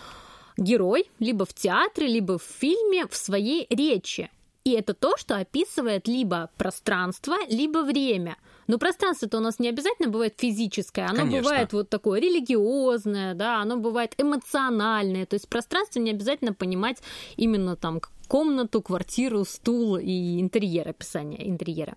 [0.57, 4.31] герой либо в театре, либо в фильме в своей речи.
[4.65, 8.37] И это то, что описывает либо пространство, либо время.
[8.67, 11.43] Но пространство-то у нас не обязательно бывает физическое, оно Конечно.
[11.43, 15.27] бывает вот такое религиозное, да, оно бывает эмоциональное.
[15.27, 16.99] То есть пространство не обязательно понимать
[17.37, 21.97] именно там комнату, квартиру, стул и интерьер, описание интерьера.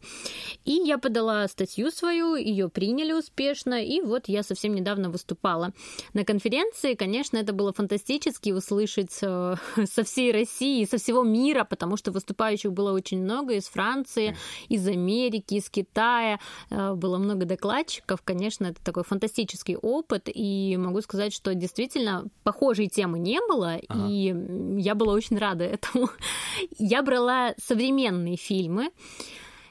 [0.66, 5.74] И я подала статью свою, ее приняли успешно, и вот я совсем недавно выступала
[6.14, 6.94] на конференции.
[6.96, 9.56] Конечно, это было фантастически услышать э,
[9.92, 14.36] со всей России, со всего мира, потому что выступающих было очень много из Франции,
[14.70, 16.40] из Америки, из Китая.
[16.70, 18.22] Э, Было много докладчиков.
[18.24, 24.08] Конечно, это такой фантастический опыт, и могу сказать, что действительно похожей темы не было, Ага.
[24.10, 24.34] и
[24.82, 26.10] я была очень рада этому.
[26.78, 28.92] Я брала современные фильмы,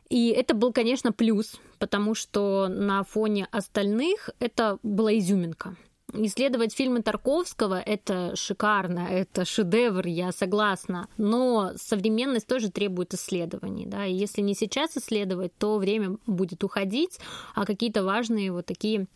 [0.08, 5.76] и это был, конечно, плюс, потому что на фоне остальных это была изюминка.
[6.12, 11.08] Исследовать фильмы Тарковского— это шикарно, это шедевр, я согласна.
[11.18, 13.86] Но современность тоже требует исследований.
[13.86, 14.06] Да?
[14.06, 17.18] И если не сейчас исследовать, то время будет уходить,
[17.54, 19.08] а какие-то важные вот такие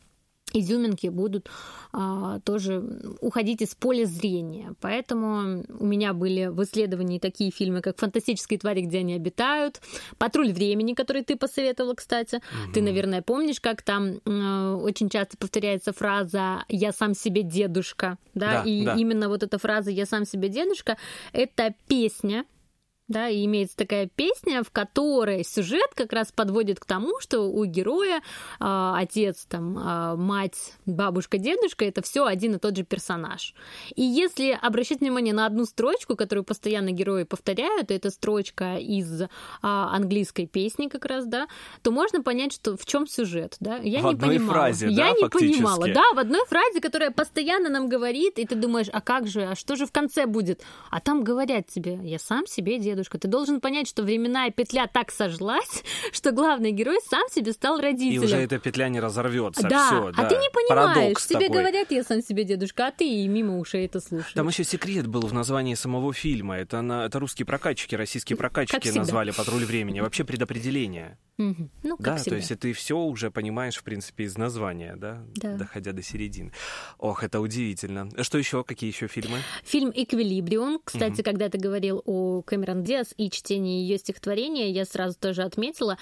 [0.52, 1.48] изюминки будут
[1.92, 2.84] а, тоже
[3.20, 4.74] уходить из поля зрения.
[4.80, 9.80] Поэтому у меня были в исследовании такие фильмы, как «Фантастические твари, где они обитают»,
[10.18, 12.40] «Патруль времени», который ты посоветовала, кстати.
[12.72, 18.18] Ты, наверное, помнишь, как там э, очень часто повторяется фраза «я сам себе дедушка».
[18.34, 18.62] Да?
[18.62, 18.94] Да, И да.
[18.94, 20.96] именно вот эта фраза «я сам себе дедушка»—
[21.32, 22.44] это песня,
[23.10, 27.64] да, и имеется такая песня, в которой сюжет как раз подводит к тому, что у
[27.64, 28.22] героя
[28.60, 33.52] а, отец, там, а, мать, бабушка, дедушка это все один и тот же персонаж.
[33.96, 39.22] И если обращать внимание на одну строчку, которую постоянно герои повторяют, это строчка из
[39.60, 41.48] а, английской песни как раз, да,
[41.82, 43.78] то можно понять, что в чем сюжет, да.
[43.78, 44.52] Я В не одной понимала.
[44.54, 45.54] фразе, Я да, не фактически?
[45.56, 49.42] понимала, да, в одной фразе, которая постоянно нам говорит, и ты думаешь, а как же,
[49.46, 50.62] а что же в конце будет?
[50.92, 52.99] А там говорят тебе, я сам себе дедушка.
[53.18, 55.82] Ты должен понять, что временная петля так сожглась,
[56.12, 58.22] что главный герой сам себе стал И родителем.
[58.24, 59.68] уже эта петля не разорвется.
[59.68, 60.28] да, Всё, а да.
[60.28, 61.56] ты не понимаешь, Парадокс тебе такой.
[61.62, 64.32] говорят, я сам себе дедушка, а ты и мимо ушей это слушаешь.
[64.34, 66.56] Там еще секрет был в названии самого фильма.
[66.58, 70.00] Это, на, это русские прокатчики, российские прокатчики назвали «Патруль времени».
[70.00, 71.18] Вообще предопределение.
[71.40, 71.70] Мгм.
[71.82, 72.30] Ну, как да, всегда.
[72.30, 75.24] то есть ты все уже понимаешь, в принципе, из названия, да?
[75.36, 75.56] Да.
[75.56, 76.52] Доходя до середины.
[76.98, 78.10] Ох, это удивительно.
[78.22, 78.62] Что еще?
[78.62, 79.38] Какие еще фильмы?
[79.64, 80.80] Фильм «Эквилибриум».
[80.84, 85.96] Кстати, когда ты говорил о Кэмерон Диас и чтении ее стихотворения, я сразу тоже отметила.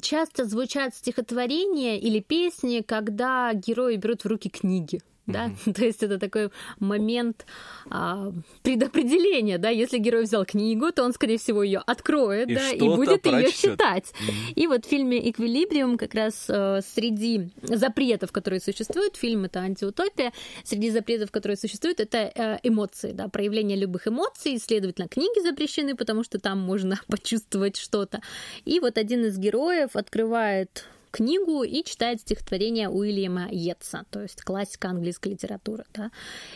[0.00, 5.00] Часто звучат стихотворения или песни, когда герои берут в руки книги.
[5.26, 5.50] Да?
[5.74, 7.46] То есть это такой момент
[7.90, 12.70] а, предопределения, да, если герой взял книгу, то он, скорее всего, ее откроет, И да,
[12.70, 14.12] и будет ее читать.
[14.54, 20.32] И вот в фильме «Эквилибриум» как раз э, среди запретов, которые существуют, фильм это антиутопия,
[20.64, 26.22] среди запретов, которые существуют, это э, эмоции, да, проявление любых эмоций, следовательно, книги запрещены, потому
[26.24, 28.20] что там можно почувствовать что-то.
[28.64, 34.88] И вот один из героев открывает книгу и читает стихотворение Уильяма Йетса, то есть классика
[34.88, 35.84] английской литературы.
[35.94, 36.10] Да?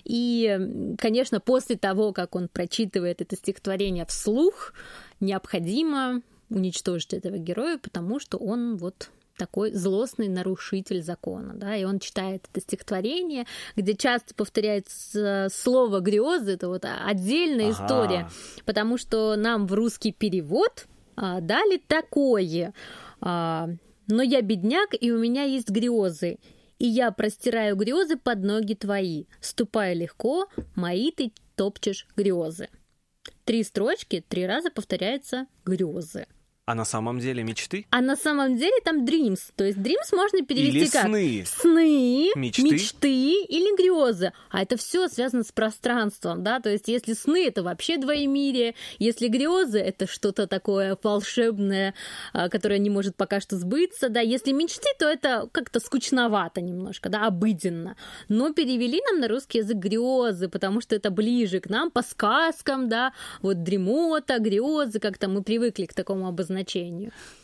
[0.04, 4.72] И, конечно, после того, как он прочитывает это стихотворение вслух,
[5.20, 9.10] необходимо уничтожить этого героя, потому что он вот
[9.40, 16.52] такой злостный нарушитель закона, да, и он читает это стихотворение, где часто повторяется слово грезы,
[16.52, 17.84] это вот отдельная Ага.
[17.84, 18.30] история,
[18.66, 20.86] потому что нам в русский перевод
[21.16, 22.74] а, дали такое
[23.22, 23.70] а,
[24.11, 26.38] Но я бедняк, и у меня есть грезы.
[26.79, 29.27] И я простираю грезы под ноги твои.
[29.40, 32.68] Ступай легко, мои ты топчешь грезы.
[33.44, 36.27] Три строчки, три раза повторяется грезы.
[36.70, 37.85] А на самом деле мечты?
[37.90, 39.40] А на самом деле там dreams.
[39.56, 41.44] То есть dreams можно перевести Или как сны.
[41.44, 42.62] сны, Мечты.
[42.62, 44.33] мечты или грезы.
[44.50, 46.61] А это все связано с пространством, да.
[46.61, 51.94] То есть если сны это вообще двоемирие, если грезы это что-то такое волшебное,
[52.33, 54.20] а, которое не может пока что сбыться, да.
[54.20, 57.96] Если мечты, то это как-то скучновато немножко, да, обыденно.
[58.28, 62.88] Но перевели нам на русский язык грезы, потому что это ближе к нам по сказкам,
[62.88, 63.12] да.
[63.42, 66.60] Вот дремота, грезы, как-то мы привыкли к такому обозначению.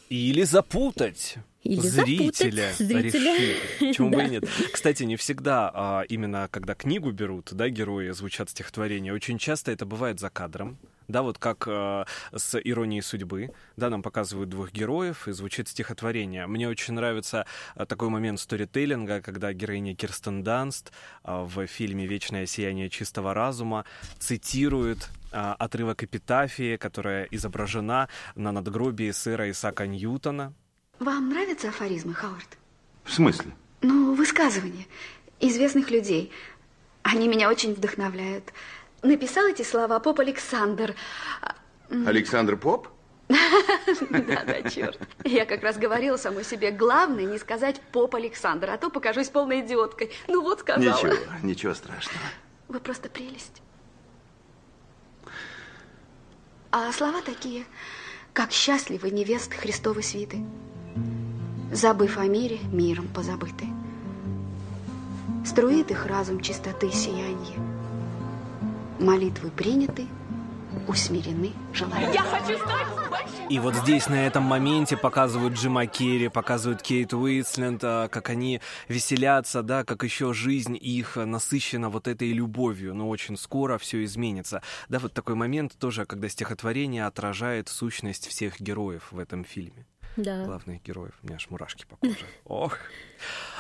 [0.08, 1.36] Или запутать.
[1.64, 3.34] Или зрителя, зрителя.
[3.34, 3.88] решили.
[3.88, 4.24] Почему бы Да.
[4.24, 4.44] и нет?
[4.72, 9.84] Кстати, не всегда, а, именно когда книгу берут, да, герои звучат стихотворения, очень часто это
[9.84, 10.78] бывает за кадром.
[11.08, 16.46] Да, вот как а, с «Иронией судьбы», да, нам показывают двух героев, и звучит стихотворение.
[16.46, 20.92] Мне очень нравится а, такой момент сторителлинга, когда героиня Кирстен Данст
[21.24, 23.84] а, в фильме «Вечное сияние чистого разума»
[24.20, 30.52] цитирует отрывок эпитафии, которая изображена на надгробии сэра Исаака Ньютона,
[30.98, 32.58] Вам нравятся афоризмы, Хауард?
[33.04, 33.52] В смысле?
[33.82, 34.86] Ну, высказывания
[35.40, 36.32] известных людей.
[37.02, 38.52] Они меня очень вдохновляют.
[39.02, 40.94] Написал эти слова поп Александр.
[41.90, 42.88] Александр Поп?
[43.28, 44.98] Да-да, черт.
[45.24, 49.60] Я как раз говорила самой себе, главное не сказать поп Александр, а то покажусь полной
[49.60, 50.12] идиоткой.
[50.28, 50.96] Ну вот сказала.
[50.96, 52.24] Ничего, ничего страшного.
[52.68, 53.62] Вы просто прелесть.
[56.70, 57.64] А слова такие,
[58.32, 60.44] как счастливы невесты Христовой свиты,
[61.72, 63.66] забыв о мире, миром позабыты.
[65.44, 67.56] Струит их разум чистоты сиянье.
[68.98, 70.06] Молитвы приняты,
[70.88, 72.20] усмирены желания.
[73.48, 78.60] И вот здесь, на этом моменте, показывают Джима Керри, показывают Кейт Уитсленд, а, как они
[78.88, 84.62] веселятся, да, как еще жизнь их насыщена вот этой любовью, но очень скоро все изменится.
[84.88, 89.86] Да, вот такой момент тоже, когда стихотворение отражает сущность всех героев в этом фильме.
[90.16, 90.44] Да.
[90.44, 91.14] главных героев.
[91.22, 92.16] У меня аж мурашки по коже.
[92.44, 92.78] Ох.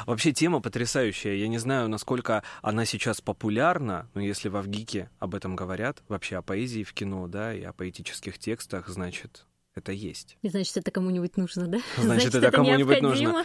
[0.06, 1.34] Вообще тема потрясающая.
[1.34, 6.36] Я не знаю, насколько она сейчас популярна, но если в Авгике об этом говорят, вообще
[6.36, 10.38] о поэзии в кино, да, и о поэтических текстах, значит, это есть.
[10.42, 11.78] И значит, это кому-нибудь нужно, да?
[11.98, 13.32] Значит, это кому-нибудь необходимо.
[13.32, 13.44] нужно.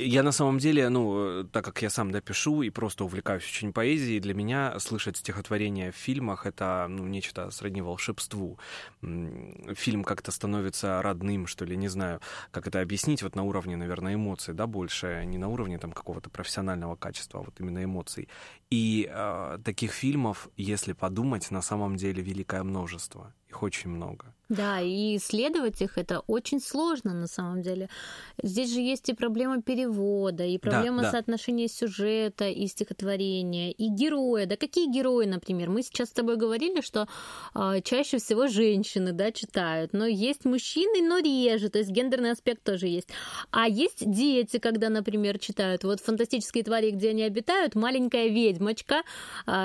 [0.00, 3.72] Я на самом деле, ну, э, так как я сам допишу и просто увлекаюсь очень
[3.72, 8.58] поэзией, для меня слышать стихотворения в фильмах— это, ну, нечто сродни волшебству.
[9.02, 14.14] Фильм как-то становится родным, что ли, не знаю, как это объяснить, вот на уровне, наверное,
[14.14, 18.28] эмоций, да, больше, не на уровне там какого-то профессионального качества, а вот именно эмоций.
[18.70, 23.34] И э, таких фильмов, если подумать, на самом деле великое множество.
[23.48, 24.34] Их очень много.
[24.48, 27.88] Да, и исследовать их это очень сложно на самом деле.
[28.42, 31.10] Здесь же есть и проблема перевода, и проблема да.
[31.10, 34.46] соотношения сюжета и стихотворения, и героя.
[34.46, 35.68] Да какие герои, например?
[35.68, 37.08] Мы сейчас с тобой говорили, что
[37.52, 42.62] а, чаще всего женщины, да, читают, но есть мужчины, но реже, то есть гендерный аспект
[42.62, 43.08] тоже есть.
[43.50, 45.84] А есть дети, когда, например, читают.
[45.84, 49.02] Вот «Фантастические твари, где они обитают», маленькая ведьмочка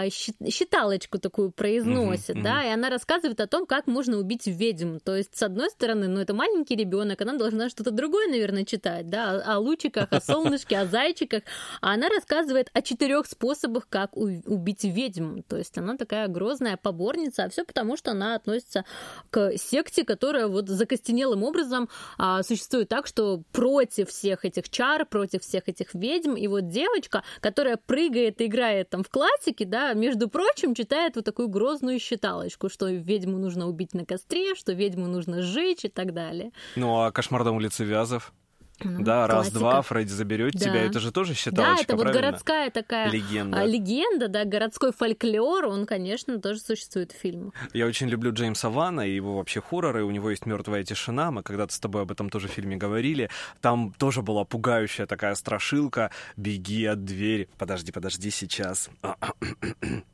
[0.09, 2.67] щи- считалочку такую произносит, Мгм, да, мгм.
[2.67, 4.97] и она рассказывает о том, как можно убить ведьм.
[4.99, 9.09] То есть, с одной стороны, ну, это маленький ребенок, она должна что-то другое, наверное, читать,
[9.09, 11.43] да, о, лучиках, о солнышке, о зайчиках.
[11.81, 15.41] А она рассказывает о четырех способах, как убить ведьм.
[15.47, 18.85] То есть, она такая грозная поборница, а все потому, что она относится
[19.29, 25.41] к секте, которая вот закостенелым образом а, существует так, что против всех этих чар, против
[25.41, 30.29] всех этих ведьм, и вот девочка, которая прыгает и играет там в классике, да, между
[30.29, 35.41] прочим, читает вот такую грозную считалочку, что ведьму нужно убить на костре, что ведьму нужно
[35.41, 36.51] сжечь и так далее.
[36.75, 38.33] Ну, а «Кошмар на улице Вязов»?
[38.83, 40.59] Ну, да, раз-два, Фредди заберет Да.
[40.59, 40.83] тебя.
[40.83, 42.21] Это же тоже Да, считалочка, это вот правильно?
[42.27, 43.61] городская такая Легенда.
[43.61, 47.53] а, легенда, да, городской фольклор, он, конечно, тоже существует в фильмах.
[47.73, 50.03] Я очень люблю Джеймса Вана и его вообще хорроры.
[50.03, 51.29] У него есть мертвая тишина.
[51.31, 53.29] Мы когда-то с тобой об этом тоже в фильме говорили.
[53.61, 56.09] Там тоже была пугающая такая страшилка.
[56.35, 57.47] Беги от двери.
[57.57, 58.89] Подожди, подожди сейчас.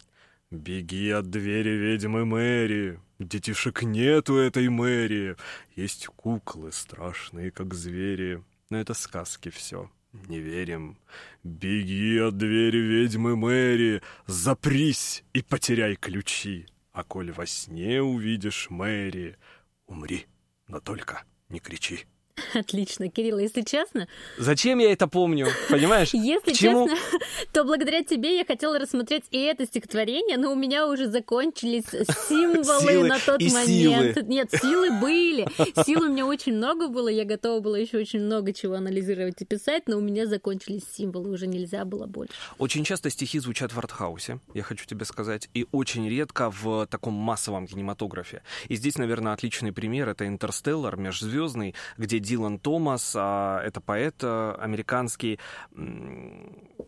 [0.51, 2.99] Беги от двери ведьмы Мэри.
[3.19, 5.37] Детишек нету этой Мэри.
[5.75, 8.43] Есть куклы страшные, как звери.
[8.71, 9.91] Но это сказки все.
[10.11, 10.97] Не верим.
[11.43, 16.65] Беги от двери ведьмы Мэри, запрись и потеряй ключи.
[16.93, 19.37] А коль во сне увидишь Мэри,
[19.85, 20.25] умри,
[20.67, 22.05] но только не кричи.
[22.53, 24.07] Отлично, Кирилл, если честно...
[24.37, 26.13] Зачем я это помню, понимаешь?
[26.13, 26.95] Если честно,
[27.53, 31.85] то благодаря тебе я хотела рассмотреть и это стихотворение, но у меня уже закончились
[32.27, 34.21] символы на тот момент.
[34.27, 35.47] Нет, силы были.
[35.85, 39.45] Сил у меня очень много было, я готова была еще очень много чего анализировать и
[39.45, 42.33] писать, но у меня закончились символы, уже нельзя было больше.
[42.57, 47.13] Очень часто стихи звучат в артхаусе, я хочу тебе сказать, и очень редко в таком
[47.13, 48.41] массовом кинематографе.
[48.67, 54.55] И здесь, наверное, отличный пример— это «Интерстеллар», «Межзвездный», где Дилан Томас, а, это поэт а,
[54.61, 55.39] американский,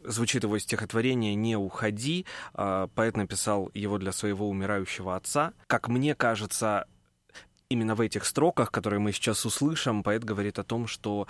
[0.03, 2.27] звучит его стихотворение «Не уходи».
[2.53, 5.53] А, Поэт написал его для своего умирающего отца.
[5.65, 6.85] Как мне кажется,
[7.69, 11.27] именно в этих строках, которые мы сейчас услышим, поэт говорит о том, что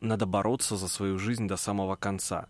[0.00, 2.48] надо бороться за свою жизнь до самого конца.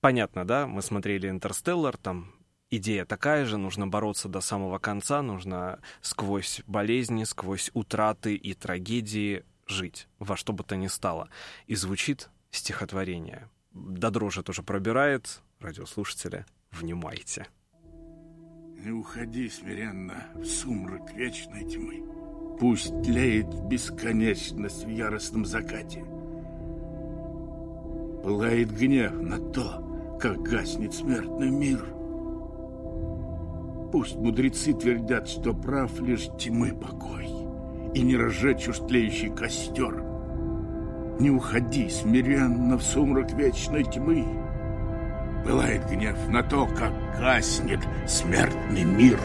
[0.00, 0.66] Понятно, да?
[0.66, 2.32] Мы смотрели «Интерстеллар», там
[2.68, 9.44] идея такая же, нужно бороться до самого конца, нужно сквозь болезни, сквозь утраты и трагедии
[9.70, 11.28] жить, во что бы то ни стало.
[11.66, 13.48] И звучит стихотворение.
[13.72, 15.40] До дрожи тоже пробирает.
[15.60, 17.46] Радиослушатели, внимайте.
[18.76, 22.02] Не уходи смиренно в сумрак вечной тьмы.
[22.58, 26.04] Пусть тлеет бесконечность в яростном закате.
[28.22, 31.94] Пылает гнев на то, как гаснет смертный мир.
[33.92, 37.26] Пусть мудрецы твердят, что прав лишь тьмы покой,
[37.94, 40.02] и не разжечь уж тлеющий костер.
[41.18, 44.26] Не уходи смиренно в сумрак вечной тьмы.
[45.44, 49.18] Пылает гнев на то, как гаснет смертный мир.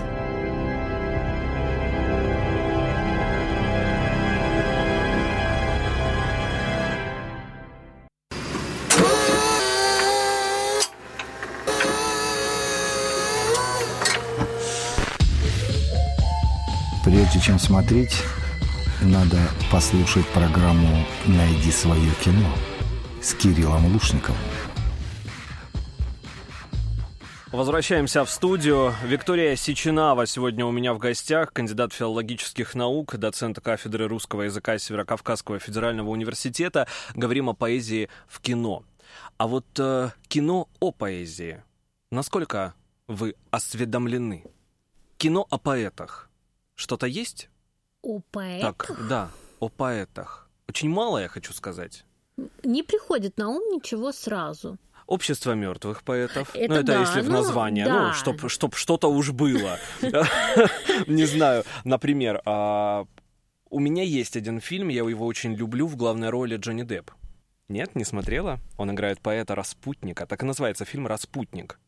[17.04, 18.24] Прежде чем смотреть,
[19.06, 19.38] надо
[19.72, 22.50] послушать программу «Найди свое кино»
[23.22, 24.38] с Кириллом Лушниковым.
[27.52, 28.94] Возвращаемся в студию.
[29.04, 35.60] Виктория Сичинава сегодня у меня в гостях, кандидат филологических наук, доцент кафедры русского языка Северокавказского
[35.60, 36.88] федерального университета.
[37.14, 38.84] Говорим о поэзии в кино.
[39.38, 41.64] А вот э, кино о поэзии.
[42.12, 42.74] Насколько
[43.08, 44.44] вы осведомлены?
[45.18, 46.30] Кино о поэтах.
[46.74, 47.50] Что-то есть?
[48.06, 50.48] У поэтов Так, да, о поэтах.
[50.70, 52.06] Очень мало, я хочу сказать.
[52.64, 54.78] не приходит на ум ничего сразу.
[55.08, 56.56] Общество мертвых поэтов.
[56.56, 57.86] Это ну, это да, если в ну, название.
[57.86, 58.08] да.
[58.08, 59.80] Ну, чтоб, чтоб что-то уж было.
[61.08, 61.64] Не знаю.
[61.84, 63.08] Например, а,
[63.72, 67.10] у меня есть один фильм, я его очень люблю, в главной роли Джонни Депп.
[67.70, 68.60] Нет, не смотрела?
[68.78, 70.28] Он играет поэта Распутника.
[70.28, 71.80] Так и называется фильм «Распутник».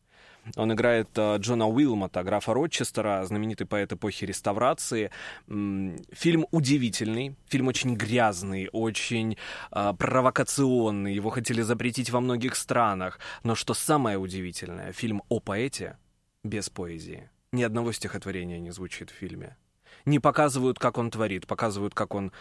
[0.56, 5.10] Он играет э, Джона Уилмота, графа Рочестера, знаменитый поэт эпохи реставрации.
[5.46, 9.36] Фильм удивительный, фильм очень грязный, очень
[9.72, 11.14] э, провокационный.
[11.14, 13.18] Его хотели запретить во многих странах.
[13.42, 15.96] Но что самое удивительное, фильм о поэте
[16.44, 17.30] без поэзии.
[17.52, 19.56] Ни одного стихотворения не звучит в фильме.
[20.04, 22.32] Не показывают, как он творит, показывают, как он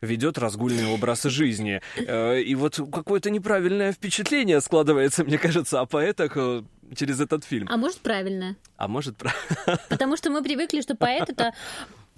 [0.00, 1.80] ведет разгульный образ жизни.
[1.96, 6.62] Э, И вот какое-то неправильное впечатление складывается, мне кажется, о поэтах э,
[6.94, 7.66] через этот фильм.
[7.70, 8.56] А может, правильно?
[8.76, 9.32] А может, про-
[9.88, 11.52] Потому что мы привыкли, что поэт это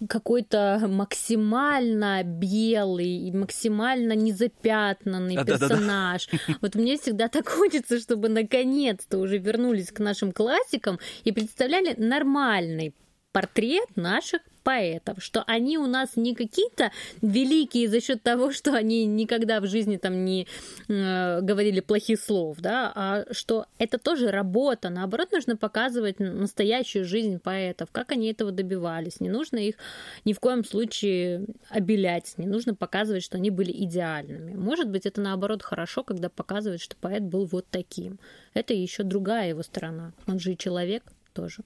[0.09, 6.29] какой-то максимально белый, и максимально незапятнанный персонаж.
[6.61, 12.95] Вот мне всегда так хочется, чтобы наконец-то уже вернулись к нашим классикам и представляли нормальный
[13.33, 16.90] портрет наших поэтов, что они у нас не какие-то
[17.22, 20.48] великие за счет того, что они никогда в жизни там не
[20.88, 24.90] э, говорили плохих слов, да, а что это тоже работа.
[24.90, 29.20] Наоборот, нужно показывать настоящую жизнь поэтов, как они этого добивались.
[29.20, 29.76] Не нужно их
[30.24, 34.54] ни в коем случае обелять, не нужно показывать, что они были идеальными.
[34.54, 38.18] Может быть, это наоборот хорошо, когда показывают, что поэт был вот таким.
[38.52, 40.12] Это еще другая его сторона.
[40.26, 41.04] Он же и человек
[41.34, 41.62] тоже.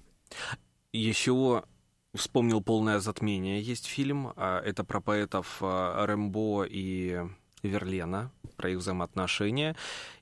[0.92, 1.64] Еще
[2.14, 3.60] вспомнил «Полное затмение».
[3.60, 7.20] Есть фильм, а, это про поэтов а, Рэмбо и
[7.62, 9.76] Верлена, про их взаимоотношения.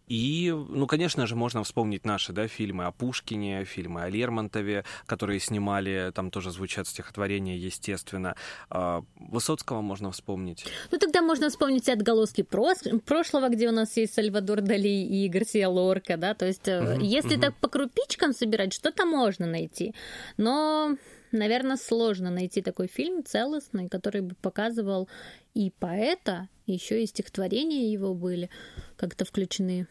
[0.09, 5.39] И, ну, конечно же, можно вспомнить наши, да, фильмы о Пушкине, фильмы о Лермонтове, которые
[5.39, 8.35] снимали, там тоже звучат стихотворения, естественно.
[8.71, 10.65] А, Высоцкого можно вспомнить.
[10.91, 15.69] Ну, тогда можно вспомнить и отголоски прошлого, где у нас есть Сальвадор Дали и Гарсия
[15.69, 17.43] Лорка, да, то есть Мгм, если мгм.
[17.43, 19.95] так по крупичкам собирать, что-то можно найти,
[20.39, 20.97] но,
[21.33, 25.09] наверное, сложно найти такой фильм целостный, который бы показывал
[25.55, 28.51] и поэта, еще и стихотворения его были
[28.97, 29.87] как-то включены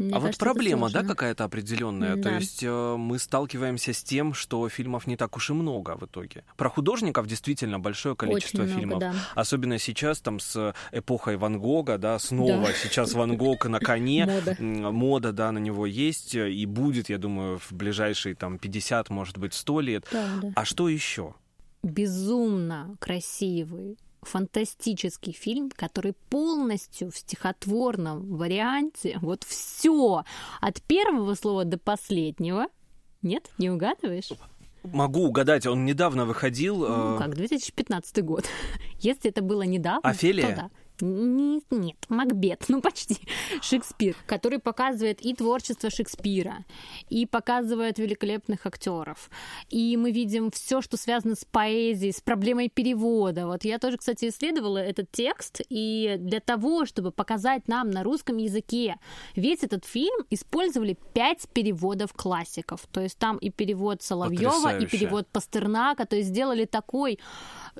[0.00, 2.16] Мне а вот кажется, это проблема, да, какая-то определенная.
[2.16, 2.36] То Да.
[2.36, 6.42] есть э, мы сталкиваемся с тем, что фильмов не так уж и много в итоге.
[6.56, 9.00] Про художников действительно большое количество Очень много, фильмов.
[9.00, 9.14] да.
[9.34, 12.72] Особенно сейчас, там, с эпохой Ван Гога, да, снова Да.
[12.72, 14.26] сейчас Ван Гог на коне.
[14.58, 15.32] Мода.
[15.32, 19.52] Да, на него есть э, и будет, я думаю, в ближайшие там 50, может быть,
[19.54, 20.06] 100 лет.
[20.10, 20.52] Да, да.
[20.56, 21.34] А что еще?
[21.82, 30.24] безумно красивый, фантастический фильм, который полностью в стихотворном варианте, вот все,
[30.60, 32.66] от первого слова до последнего.
[33.22, 34.30] Нет, не угадываешь?
[34.82, 36.78] Могу угадать, он недавно выходил.
[36.78, 38.46] Ну э, как, 2015 год.
[39.00, 40.48] Если это было недавно, Офелия?
[40.48, 40.70] то да.
[41.00, 43.18] Н- Нет, Макбет, ну почти.
[43.62, 46.64] Шекспир, который показывает и творчество Шекспира,
[47.08, 49.30] и показывает великолепных актеров.
[49.68, 53.46] И мы видим все, что связано с поэзией, с проблемой перевода.
[53.46, 58.36] Вот я тоже, кстати, исследовала этот текст, и для того, чтобы показать нам на русском
[58.36, 58.96] языке
[59.36, 62.86] весь этот фильм, использовали пять переводов классиков.
[62.92, 67.18] То есть там и перевод Соловьева, и перевод Пастернака, то есть сделали такой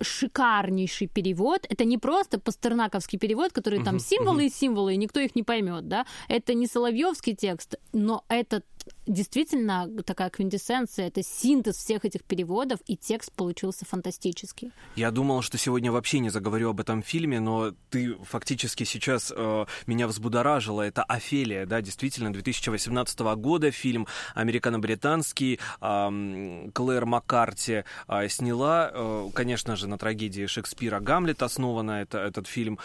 [0.00, 1.66] шикарнейший перевод.
[1.68, 5.88] Это не просто пастернаковский перевод, который там символы и символы, и никто их не поймет,
[5.88, 6.06] да.
[6.28, 8.62] Это не Соловьевский текст, но это
[9.06, 14.72] действительно такая квинтэссенция, это синтез всех этих переводов, и текст получился фантастический.
[14.96, 19.66] Я думал, что сегодня вообще не заговорю об этом фильме, но ты фактически сейчас э,
[19.86, 20.82] меня взбудоражила.
[20.82, 25.58] Это «Офелия», да, действительно, 2018 года фильм американо-британский.
[25.80, 32.46] ам, Клэр Маккарти а, сняла, э, конечно же, на трагедии Шекспира «Гамлет» основана это, этот
[32.46, 32.78] фильм.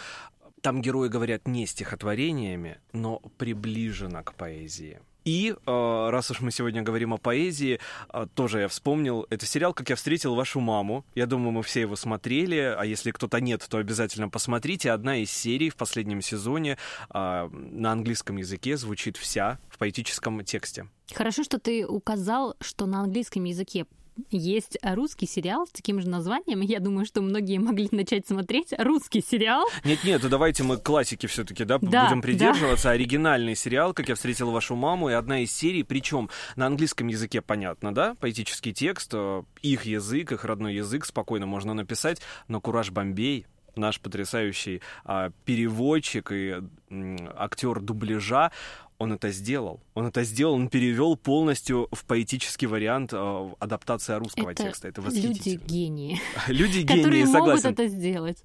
[0.66, 4.98] Там герои говорят не стихотворениями, но приближенно к поэзии.
[5.24, 7.78] И э, раз уж мы сегодня говорим о поэзии,
[8.12, 11.04] э, тоже я вспомнил, это сериал «Как я встретил вашу маму».
[11.14, 14.90] Я думаю, мы все его смотрели, а если кто-то нет, то обязательно посмотрите.
[14.90, 16.78] Одна из серий в последнем сезоне
[17.14, 20.88] э, на английском языке звучит вся в поэтическом тексте.
[21.14, 23.86] Хорошо, что ты указал, что на английском языке
[24.30, 26.60] есть русский сериал с таким же названием.
[26.60, 29.64] Я думаю, что многие могли начать смотреть русский сериал.
[29.84, 32.26] Нет-нет, ну давайте мы к классике все-таки, да, Да, будем да.
[32.26, 32.90] придерживаться.
[32.90, 37.42] Оригинальный сериал, как я встретил вашу маму, и одна из серий, причем на английском языке
[37.42, 42.90] понятно, да, поэтический текст, э, их язык, их родной язык спокойно можно написать, но Кураж
[42.90, 43.46] Бомбей,
[43.76, 48.50] наш потрясающий а, переводчик и м, актер дубляжа,
[48.98, 49.80] он это сделал.
[49.94, 54.88] Он это сделал, он перевел полностью в поэтический вариант э, адаптация русского это текста.
[54.88, 55.66] Это люди восхитительно.
[55.66, 57.68] гении, Люди которые гении, могут согласен.
[57.70, 58.42] это сделать.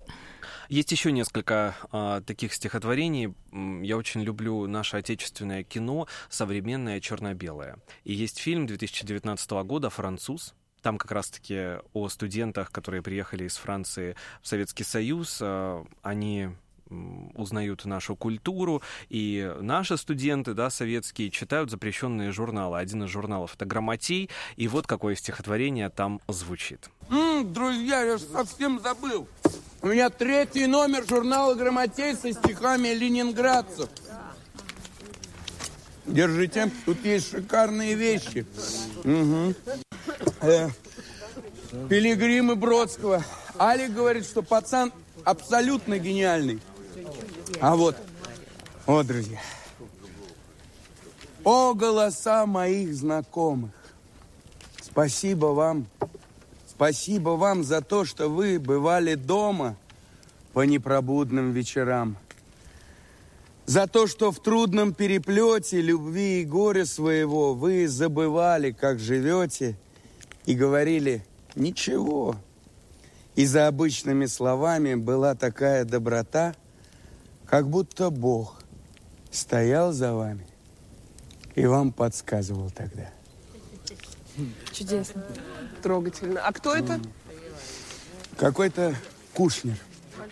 [0.70, 3.34] Есть еще несколько а, таких стихотворений.
[3.52, 7.78] Я очень люблю наше отечественное кино, современное черно-белое.
[8.06, 10.54] И есть фильм 2019 года «Француз».
[10.82, 15.40] Там как раз-таки о студентах, которые приехали из Франции в Советский Союз.
[15.42, 16.50] А, Они
[17.36, 22.80] узнают нашу культуру, и наши студенты, да, советские, читают запрещенные журналы.
[22.80, 26.90] Один из журналов— это «Грамотей», и вот какое стихотворение там звучит.
[27.10, 29.28] М, друзья, я совсем забыл.
[29.82, 33.90] У меня третий номер журнала «Грамотей» со стихами ленинградцев.
[36.06, 38.46] Держите, тут есть шикарные вещи.
[39.04, 39.56] Мгм.
[40.42, 40.70] Э,
[41.90, 43.24] Пилигримы Бродского.
[43.58, 44.92] Алик говорит, что пацан
[45.24, 46.60] абсолютно гениальный.
[47.62, 47.96] А вот,
[48.88, 49.40] вот, друзья.
[51.44, 53.70] О, голоса моих знакомых.
[54.82, 55.86] Спасибо вам.
[56.68, 59.76] Спасибо вам за то, что вы бывали дома
[60.54, 62.18] по непробудным вечерам.
[63.68, 69.78] За то, что в трудном переплете любви и горя своего вы забывали, как живете,
[70.48, 71.24] и говорили
[71.56, 72.36] «ничего».
[73.36, 76.56] И за обычными словами была такая доброта,
[77.52, 78.62] как будто Бог
[79.30, 80.48] стоял за вами
[81.54, 83.12] и вам подсказывал тогда.
[84.72, 85.26] Чудесно.
[85.84, 86.40] Трогательно.
[86.48, 87.02] А кто это?
[88.38, 88.96] Какой-то
[89.34, 89.76] Кушнер.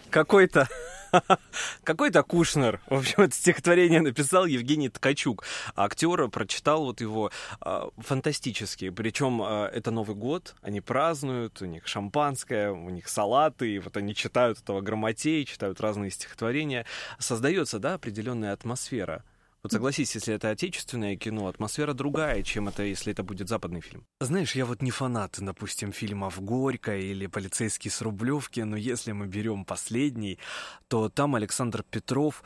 [0.10, 0.70] Какой-то
[1.84, 2.82] какой-то Кушнер.
[2.88, 5.44] В общем, это стихотворение написал Евгений Ткачук.
[5.76, 7.32] А актер прочитал вот его
[7.62, 8.90] а, фантастически.
[8.90, 13.98] Причем а, это Новый год, они празднуют, у них шампанское, у них салаты, и вот
[13.98, 16.86] они читают этого грамотей, читают разные стихотворения.
[17.20, 19.24] Создается, да, определенная атмосфера.
[19.62, 24.06] Вот согласись, если это отечественное кино, атмосфера другая, чем это, если это будет западный фильм.
[24.22, 29.28] Знаешь, я вот не фанат, допустим, фильмов «Горько» или «Полицейский с Рублевки», но если мы
[29.28, 30.40] берем последний,
[30.88, 32.42] то там Александр Петров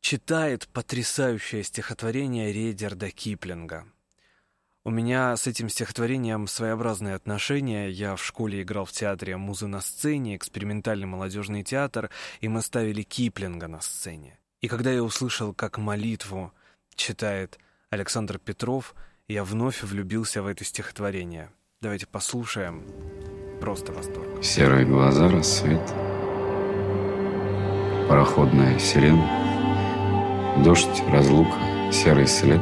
[0.00, 3.84] читает потрясающее стихотворение Рейдерда Киплинга.
[4.84, 7.90] У меня с этим стихотворением своеобразные отношения.
[7.90, 12.08] Я в школе играл в театре «Музы на сцене», экспериментальный молодежный театр,
[12.40, 14.38] и мы ставили Киплинга на сцене.
[14.66, 16.52] И когда я услышал как молитву
[16.96, 17.56] читает
[17.90, 18.96] Александр Петров.
[19.28, 21.50] Я вновь влюбился в это стихотворение.
[21.80, 22.82] Давайте послушаем.
[23.60, 24.42] Просто восторг.
[24.42, 25.86] Серые глаза, рассвет,
[28.08, 32.60] пароходная сирена, дождь, разлука, серый след,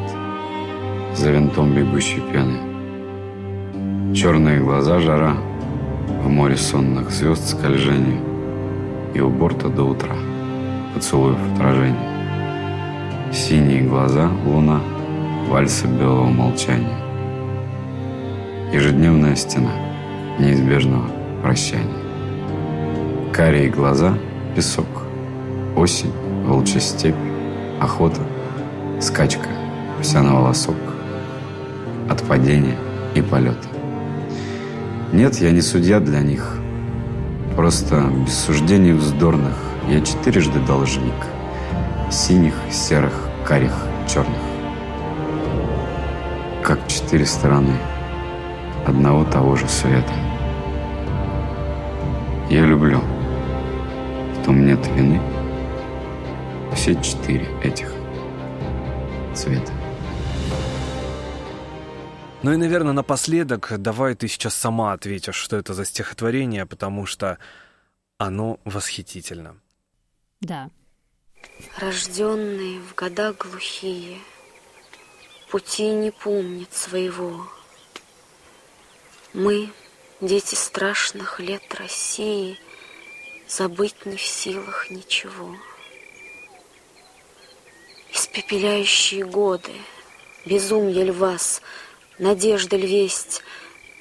[1.17, 4.15] за винтом бегущей пены.
[4.15, 8.21] Черные глаза, жара, в море сонных звезд скольжение,
[9.15, 10.34] и у борта до утра
[10.95, 11.99] поцелуев отражение.
[13.33, 14.81] Синие глаза, луна,
[15.49, 16.97] вальса белого молчания.
[18.73, 19.73] Ежедневная стена
[20.39, 21.07] неизбежного
[21.43, 21.85] прощания.
[23.33, 24.15] Карие глаза,
[24.55, 24.87] песок,
[25.77, 26.13] осень,
[26.45, 27.15] волчья степь,
[27.81, 28.21] охота,
[29.01, 29.49] скачка,
[30.01, 30.77] вся на волосок,
[32.09, 32.77] от падения
[33.17, 33.69] и полета.
[35.13, 36.57] Нет, я не судья для них,
[37.57, 41.15] просто без суждений вздорных я четырежды должник
[42.11, 43.13] синих, серых,
[43.47, 43.75] карих,
[44.09, 44.41] черных.
[46.63, 47.77] Как четыре стороны
[48.87, 50.13] одного того же света.
[52.51, 55.21] Я люблю, в том нет вины,
[56.75, 57.93] все четыре этих
[59.35, 59.73] цвета.
[62.43, 67.39] Ну и, наверное, напоследок, давай ты сейчас сама ответишь, что это за стихотворение, потому что
[68.19, 69.57] оно восхитительно.
[70.45, 70.69] Да.
[71.79, 74.21] Рожденные в года глухие,
[75.49, 77.49] Пути не помнят своего.
[79.33, 79.71] Мы,
[80.21, 82.59] дети страшных лет России,
[83.49, 85.57] Забыть не в силах ничего.
[88.13, 89.73] Испепеляющие годы,
[90.45, 91.63] Безумье ль вас,
[92.19, 93.43] надежда ль весть,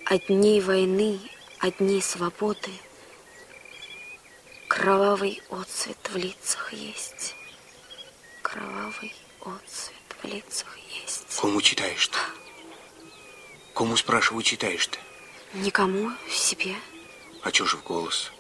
[0.05, 1.21] От дней войны,
[1.59, 2.71] от дней свободы—
[4.75, 7.35] Кровавый отцвет в лицах есть.
[8.41, 9.13] Кровавый
[9.45, 11.39] отцвет в лицах есть.
[11.39, 12.17] Кому читаешь-то?
[13.75, 14.97] Кому, спрашиваю, читаешь-то?
[15.53, 16.73] Никому, себе.
[17.43, 18.31] А чё же в голос?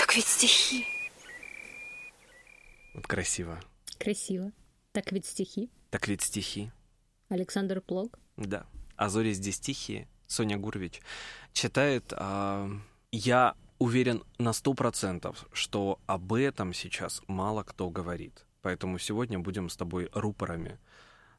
[0.00, 0.84] Так ведь стихи.
[2.94, 3.60] Вот красиво.
[4.00, 4.50] Красиво.
[4.90, 5.70] Так ведь стихи.
[5.90, 6.72] Так ведь стихи.
[7.28, 8.18] Александр Плок.
[8.36, 8.66] Да.
[8.96, 10.08] А зори здесь тихие.
[10.26, 11.00] Соня Гурвич
[11.52, 12.12] читает.
[12.16, 12.68] А,
[13.12, 18.46] я уверен на сто процентов, что об этом сейчас мало кто говорит.
[18.62, 20.78] Поэтому сегодня будем с тобой рупорами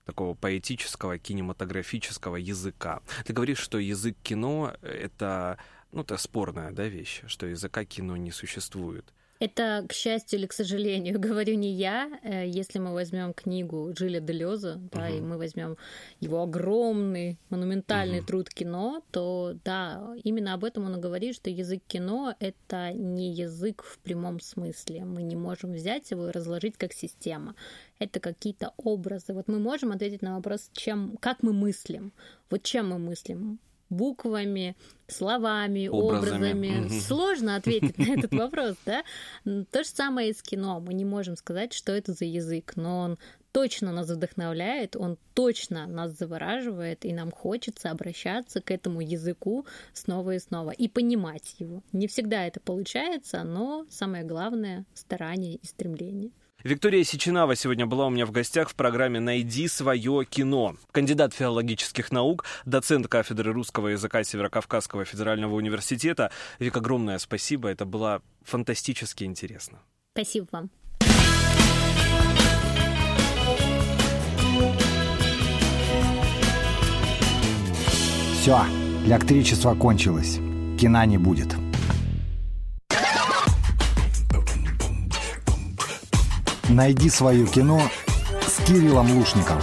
[0.04, 3.02] такого поэтического, кинематографического языка.
[3.26, 5.58] Ты говоришь, что язык кино— это,
[5.94, 9.14] ну, это спорная да, вещь, что языка кино не существует.
[9.44, 12.10] Это, к счастью или к сожалению, говорю не я.
[12.24, 15.18] Э, если мы возьмем книгу Джиля Делеза, да, угу.
[15.18, 15.76] и мы возьмем
[16.22, 18.28] его огромный, монументальный угу.
[18.28, 23.34] труд кино, то да, именно об этом он и говорит, что язык кино— это не
[23.34, 25.04] язык в прямом смысле.
[25.04, 27.54] Мы не можем взять его и разложить как система.
[28.00, 29.34] Это какие-то образы.
[29.34, 32.14] Вот мы можем ответить на вопрос, чем, как мы мыслим.
[32.50, 33.60] Вот чем мы мыслим?
[33.94, 34.76] Буквами,
[35.08, 36.62] словами, образами.
[36.62, 36.86] образами.
[36.86, 37.02] Угу.
[37.02, 39.04] Сложно ответить на этот вопрос, да?
[39.46, 40.80] То же самое и с кино.
[40.80, 43.18] Мы не можем сказать, что это за язык, но он
[43.54, 50.32] точно нас вдохновляет, он точно нас завораживает, и нам хочется обращаться к этому языку снова
[50.32, 51.84] и снова и понимать его.
[51.94, 56.32] Не всегда это получается, но самое главное— старание и стремление.
[56.64, 60.78] Виктория Сеченава сегодня была у меня в гостях в программе «Найди свое кино».
[60.94, 66.32] Кандидат филологических наук, доцент кафедры русского языка Северокавказского федерального университета.
[66.60, 67.68] Вик, огромное спасибо.
[67.68, 69.80] Это было фантастически интересно.
[70.14, 70.70] Спасибо вам.
[78.40, 78.62] Все,
[79.06, 80.40] электричество кончилось.
[80.80, 81.63] Кина не будет.
[86.70, 87.82] Найди свое кино
[88.48, 89.62] с Кириллом Лушниковым.